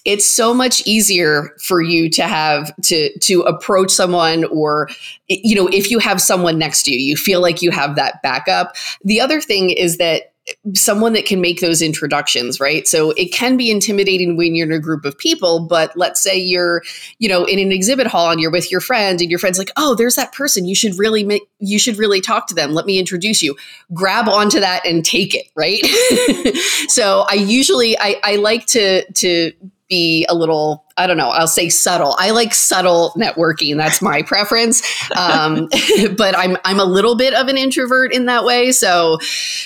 it's 0.06 0.26
so 0.26 0.54
much 0.54 0.86
easier 0.86 1.56
for 1.62 1.82
you 1.82 2.10
to 2.12 2.24
have 2.24 2.76
to 2.84 3.18
to 3.20 3.42
approach 3.42 3.92
someone 3.92 4.46
or 4.46 4.90
you 5.28 5.56
know, 5.56 5.68
if 5.68 5.92
you 5.92 6.00
have 6.00 6.22
someone 6.22 6.58
next 6.58 6.84
to 6.84 6.92
you, 6.94 7.00
you 7.00 7.16
feel 7.18 7.42
like 7.42 7.62
you 7.62 7.72
have 7.72 7.96
that 7.96 8.22
backup. 8.24 8.76
The 9.04 9.20
other 9.20 9.42
thing 9.42 9.70
is 9.72 9.98
that 9.98 10.34
someone 10.74 11.14
that 11.14 11.26
can 11.26 11.42
make 11.42 11.60
those 11.60 11.82
introductions, 11.82 12.60
right? 12.60 12.88
So 12.88 13.12
it 13.12 13.34
can 13.34 13.58
be 13.58 13.70
intimidating 13.70 14.38
when 14.38 14.56
you're 14.56 14.68
in 14.68 14.74
a 14.74 14.80
group 14.80 15.06
of 15.06 15.18
people, 15.18 15.60
but 15.68 15.96
let's 15.96 16.22
say 16.22 16.38
you're, 16.38 16.84
you 17.20 17.28
know, 17.28 17.46
in 17.46 17.60
an 17.60 17.72
exhibit 17.72 18.08
hall 18.08 18.32
and 18.32 18.40
you're 18.40 18.52
with 18.52 18.72
your 18.72 18.82
friend 18.82 19.20
and 19.22 19.30
your 19.30 19.40
friend's 19.40 19.58
like, 19.58 19.72
"Oh, 19.78 19.96
there's 19.96 20.16
that 20.16 20.34
person. 20.34 20.66
You 20.66 20.76
should 20.76 20.98
really 20.98 21.24
make 21.24 21.44
you 21.60 21.80
should 21.80 21.98
really 21.98 22.22
talk 22.22 22.48
to 22.48 22.54
them. 22.54 22.74
Let 22.74 22.86
me 22.86 23.00
introduce 23.00 23.42
you." 23.44 23.56
Grab 23.94 24.28
onto 24.28 24.60
that 24.60 24.86
and 24.86 25.04
take 25.04 25.36
it, 25.36 25.48
right? 25.56 25.84
so 26.90 27.26
I 27.30 27.34
usually 27.34 27.98
I 28.00 28.16
I 28.24 28.36
like 28.38 28.66
to 28.68 29.10
to 29.14 29.52
be 29.90 30.26
a 30.30 30.36
little 30.36 30.86
i 30.98 31.08
don't 31.08 31.18
know 31.18 31.30
i'll 31.30 31.48
say 31.48 31.70
subtle. 31.70 32.16
I 32.20 32.32
like 32.32 32.54
subtle 32.54 33.14
networking. 33.18 33.78
That's 33.78 34.02
my 34.02 34.22
preference. 34.28 34.82
Um, 35.16 35.70
but 36.18 36.38
i'm 36.38 36.58
i'm 36.66 36.80
a 36.80 36.86
little 36.86 37.16
bit 37.16 37.34
of 37.34 37.48
an 37.48 37.58
introvert 37.58 38.14
in 38.14 38.26
that 38.26 38.44
way. 38.44 38.72
So 38.72 39.20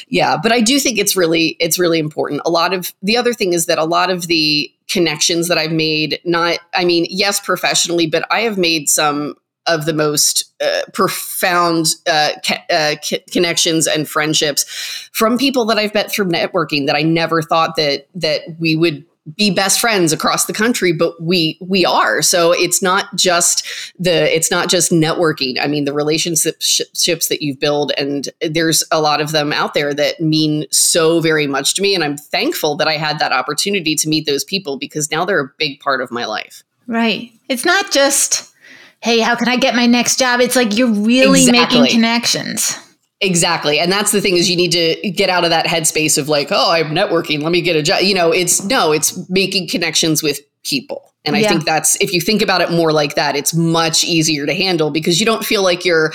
yeah 0.08 0.38
but 0.42 0.52
i 0.52 0.62
do 0.62 0.80
think 0.80 0.98
it's 0.98 1.16
really 1.16 1.56
it's 1.60 1.80
really 1.80 2.00
important. 2.00 2.42
A 2.46 2.52
lot 2.52 2.74
of 2.74 2.94
the 3.02 3.18
other 3.18 3.34
thing 3.34 3.54
is 3.54 3.66
that 3.66 3.78
a 3.78 3.86
lot 3.86 4.10
of 4.10 4.28
the 4.28 4.72
connections 4.88 5.48
that 5.48 5.58
i've 5.58 5.72
made 5.72 6.20
not 6.26 6.60
i 6.74 6.84
mean 6.84 7.06
yes 7.10 7.40
professionally 7.40 8.08
but 8.08 8.26
i 8.30 8.42
have 8.42 8.58
made 8.58 8.90
some 8.90 9.36
of 9.68 9.86
the 9.86 9.94
most 9.94 10.52
uh, 10.62 10.82
profound 10.94 11.88
uh, 12.08 12.32
uh, 12.70 12.96
connections 13.32 13.88
and 13.88 14.08
friendships 14.08 14.64
from 15.12 15.38
people 15.38 15.66
that 15.66 15.78
I've 15.78 15.94
met 15.94 16.12
through 16.12 16.26
networking 16.26 16.88
that 16.88 16.96
I 16.96 17.04
never 17.04 17.42
thought 17.42 17.76
that 17.76 18.08
that 18.16 18.42
we 18.60 18.76
would 18.76 19.06
be 19.36 19.52
best 19.52 19.80
friends 19.80 20.12
across 20.12 20.46
the 20.46 20.54
country 20.54 20.92
but 20.92 21.22
we 21.22 21.58
we 21.62 21.86
are. 21.86 22.22
So 22.22 22.54
it's 22.54 22.82
not 22.82 23.16
just 23.16 23.66
the 24.00 24.34
it's 24.36 24.50
not 24.50 24.70
just 24.70 24.92
networking. 24.92 25.58
I 25.62 25.68
mean 25.68 25.86
the 25.86 25.94
relationships 25.94 27.28
that 27.28 27.42
you've 27.42 27.60
built 27.60 27.92
and 27.98 28.30
there's 28.42 28.84
a 28.92 29.00
lot 29.00 29.22
of 29.22 29.32
them 29.32 29.54
out 29.54 29.74
there 29.74 29.94
that 29.94 30.20
mean 30.20 30.66
so 30.72 31.20
very 31.20 31.48
much 31.48 31.76
to 31.76 31.82
me 31.82 31.94
and 31.94 32.04
i'm 32.04 32.18
thankful 32.18 32.76
that 32.76 32.88
i 32.88 32.98
had 32.98 33.20
that 33.20 33.32
opportunity 33.32 33.96
to 33.96 34.10
meet 34.10 34.26
those 34.26 34.44
people 34.44 34.78
because 34.78 35.12
now 35.12 35.26
they're 35.26 35.40
a 35.40 35.52
big 35.58 35.80
part 35.80 36.02
of 36.02 36.12
my 36.12 36.26
life. 36.26 36.64
Right. 36.88 37.32
It's 37.50 37.66
not 37.66 37.92
just 37.92 38.54
hey 39.02 39.20
how 39.20 39.36
can 39.36 39.48
i 39.48 39.56
get 39.56 39.76
my 39.76 39.86
next 39.86 40.18
job? 40.18 40.40
It's 40.40 40.56
like 40.56 40.78
you're 40.78 40.92
really 40.92 41.46
exactly. 41.46 41.82
making 41.82 41.96
connections 41.96 42.76
Exactly. 43.22 43.80
And 43.80 43.92
that's 43.92 44.12
the 44.12 44.20
thing 44.20 44.36
is 44.36 44.50
you 44.50 44.56
need 44.56 44.72
to 44.72 45.12
get 45.12 45.30
out 45.30 45.44
of 45.44 45.52
that 45.52 45.68
headspace 45.68 46.18
of 46.18 46.28
like, 46.28 46.48
oh, 46.52 46.72
I'm 46.72 46.88
networking, 46.88 47.44
let 47.44 47.52
me 47.52 47.62
get 47.62 47.76
a 47.76 47.84
job. 47.84 48.02
You 48.02 48.16
know, 48.16 48.32
it's 48.32 48.64
no, 48.64 48.92
it's 48.92 49.30
making 49.30 49.70
connections 49.70 50.24
with 50.24 50.40
people. 50.64 51.12
And 51.24 51.36
I 51.36 51.44
think 51.44 51.66
that's 51.66 52.02
if 52.02 52.14
you 52.14 52.20
think 52.20 52.42
about 52.42 52.62
it 52.62 52.72
more 52.72 52.92
like 52.92 53.14
that, 53.14 53.36
it's 53.36 53.54
much 53.54 54.04
easier 54.04 54.48
to 54.48 54.56
handle 54.56 54.90
because 54.90 55.20
you 55.20 55.26
don't 55.26 55.46
feel 55.46 55.62
like 55.62 55.86
you're, 55.86 56.12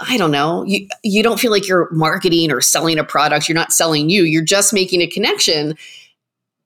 I 0.00 0.16
don't 0.16 0.32
know, 0.32 0.64
you 0.64 0.88
you 1.04 1.22
don't 1.22 1.38
feel 1.38 1.52
like 1.52 1.68
you're 1.68 1.88
marketing 1.92 2.50
or 2.50 2.60
selling 2.60 2.98
a 2.98 3.04
product. 3.04 3.48
You're 3.48 3.54
not 3.54 3.72
selling 3.72 4.10
you. 4.10 4.24
You're 4.24 4.42
just 4.42 4.72
making 4.72 5.00
a 5.00 5.06
connection, 5.06 5.76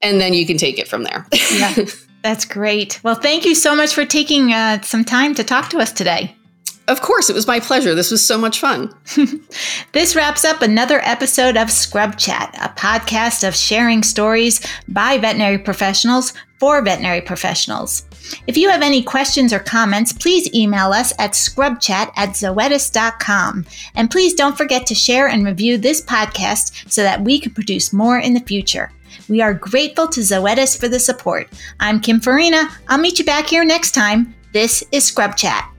and 0.01 0.19
then 0.19 0.33
you 0.33 0.47
can 0.47 0.57
take 0.57 0.79
it 0.79 0.87
from 0.87 1.03
there. 1.03 1.27
yeah, 1.51 1.75
that's 2.23 2.45
great. 2.45 2.99
Well, 3.03 3.13
thank 3.13 3.45
you 3.45 3.53
so 3.53 3.75
much 3.75 3.93
for 3.93 4.05
taking 4.05 4.53
uh, 4.53 4.81
some 4.81 5.05
time 5.05 5.35
to 5.35 5.43
talk 5.43 5.69
to 5.69 5.77
us 5.77 5.91
today. 5.91 6.35
Of 6.87 7.01
course, 7.01 7.29
it 7.29 7.35
was 7.35 7.47
my 7.47 7.61
pleasure. 7.61 7.95
This 7.95 8.11
was 8.11 8.25
so 8.25 8.37
much 8.37 8.59
fun. 8.59 8.93
this 9.93 10.15
wraps 10.15 10.43
up 10.43 10.61
another 10.61 10.99
episode 11.03 11.55
of 11.55 11.71
Scrub 11.71 12.17
Chat, 12.17 12.53
a 12.61 12.69
podcast 12.77 13.47
of 13.47 13.55
sharing 13.55 14.03
stories 14.03 14.59
by 14.89 15.17
veterinary 15.17 15.57
professionals 15.57 16.33
for 16.59 16.81
veterinary 16.81 17.21
professionals. 17.21 18.05
If 18.47 18.57
you 18.57 18.69
have 18.69 18.81
any 18.81 19.01
questions 19.01 19.53
or 19.53 19.59
comments, 19.59 20.11
please 20.11 20.53
email 20.53 20.91
us 20.91 21.13
at 21.19 21.31
scrubchat 21.31 22.11
at 22.15 22.29
zoetis.com. 22.29 23.65
And 23.95 24.11
please 24.11 24.33
don't 24.33 24.57
forget 24.57 24.85
to 24.87 24.95
share 24.95 25.27
and 25.27 25.45
review 25.45 25.77
this 25.77 26.01
podcast 26.01 26.91
so 26.91 27.01
that 27.03 27.21
we 27.21 27.39
can 27.39 27.53
produce 27.53 27.93
more 27.93 28.19
in 28.19 28.33
the 28.33 28.39
future. 28.41 28.91
We 29.29 29.41
are 29.41 29.53
grateful 29.53 30.07
to 30.09 30.19
Zoetis 30.21 30.77
for 30.77 30.89
the 30.89 30.99
support. 30.99 31.47
I'm 31.79 32.01
Kim 32.01 32.19
Farina. 32.19 32.69
I'll 32.87 32.97
meet 32.97 33.19
you 33.19 33.25
back 33.25 33.47
here 33.47 33.63
next 33.63 33.91
time. 33.91 34.33
This 34.51 34.83
is 34.91 35.05
Scrub 35.05 35.37
Chat. 35.37 35.72